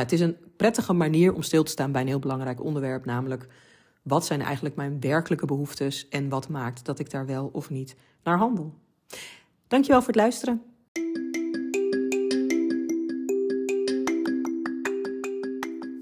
het 0.04 0.12
is 0.12 0.20
een 0.20 0.36
prettige 0.56 0.92
manier 0.92 1.32
om 1.32 1.42
stil 1.42 1.62
te 1.62 1.70
staan 1.70 1.92
bij 1.92 2.00
een 2.00 2.06
heel 2.06 2.18
belangrijk 2.18 2.64
onderwerp, 2.64 3.04
namelijk 3.04 3.48
wat 4.02 4.26
zijn 4.26 4.42
eigenlijk 4.42 4.76
mijn 4.76 5.00
werkelijke 5.00 5.46
behoeftes 5.46 6.08
en 6.08 6.28
wat 6.28 6.48
maakt 6.48 6.84
dat 6.84 6.98
ik 6.98 7.10
daar 7.10 7.26
wel 7.26 7.50
of 7.52 7.70
niet 7.70 7.96
naar 8.22 8.38
handel. 8.38 8.74
Dankjewel 9.68 9.98
voor 9.98 10.12
het 10.12 10.16
luisteren. 10.16 10.62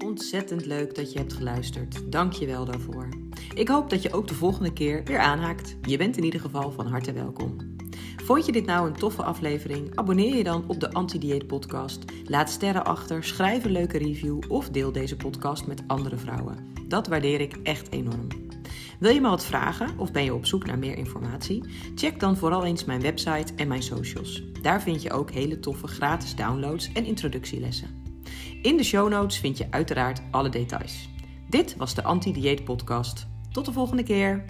Ontzettend 0.05 0.65
leuk 0.65 0.95
dat 0.95 1.11
je 1.11 1.19
hebt 1.19 1.33
geluisterd. 1.33 2.11
Dank 2.11 2.33
je 2.33 2.45
wel 2.45 2.65
daarvoor. 2.65 3.09
Ik 3.53 3.67
hoop 3.67 3.89
dat 3.89 4.01
je 4.01 4.13
ook 4.13 4.27
de 4.27 4.33
volgende 4.33 4.73
keer 4.73 5.03
weer 5.03 5.19
aanhaakt. 5.19 5.75
Je 5.81 5.97
bent 5.97 6.17
in 6.17 6.23
ieder 6.23 6.39
geval 6.39 6.71
van 6.71 6.87
harte 6.87 7.11
welkom. 7.11 7.68
Vond 8.23 8.45
je 8.45 8.51
dit 8.51 8.65
nou 8.65 8.87
een 8.87 8.95
toffe 8.95 9.23
aflevering? 9.23 9.95
Abonneer 9.95 10.35
je 10.35 10.43
dan 10.43 10.63
op 10.67 10.79
de 10.79 10.91
Anti-Dieet 10.91 11.47
Podcast. 11.47 12.03
Laat 12.25 12.49
sterren 12.49 12.85
achter, 12.85 13.23
schrijf 13.23 13.65
een 13.65 13.71
leuke 13.71 13.97
review 13.97 14.39
of 14.47 14.69
deel 14.69 14.91
deze 14.91 15.15
podcast 15.15 15.67
met 15.67 15.83
andere 15.87 16.17
vrouwen. 16.17 16.73
Dat 16.87 17.07
waardeer 17.07 17.41
ik 17.41 17.57
echt 17.63 17.91
enorm. 17.91 18.27
Wil 18.99 19.13
je 19.13 19.21
me 19.21 19.29
wat 19.29 19.45
vragen 19.45 19.97
of 19.97 20.11
ben 20.11 20.23
je 20.23 20.33
op 20.33 20.45
zoek 20.45 20.65
naar 20.65 20.79
meer 20.79 20.97
informatie? 20.97 21.63
Check 21.95 22.19
dan 22.19 22.37
vooral 22.37 22.65
eens 22.65 22.85
mijn 22.85 23.01
website 23.01 23.53
en 23.55 23.67
mijn 23.67 23.83
socials. 23.83 24.43
Daar 24.61 24.81
vind 24.81 25.01
je 25.01 25.11
ook 25.11 25.31
hele 25.31 25.59
toffe 25.59 25.87
gratis 25.87 26.35
downloads 26.35 26.91
en 26.91 27.05
introductielessen. 27.05 28.03
In 28.61 28.77
de 28.77 28.83
show 28.83 29.09
notes 29.09 29.39
vind 29.39 29.57
je 29.57 29.67
uiteraard 29.69 30.21
alle 30.31 30.49
details. 30.49 31.09
Dit 31.49 31.75
was 31.77 31.95
de 31.95 32.03
Anti-Dieet 32.03 32.63
Podcast. 32.63 33.27
Tot 33.51 33.65
de 33.65 33.71
volgende 33.71 34.03
keer. 34.03 34.45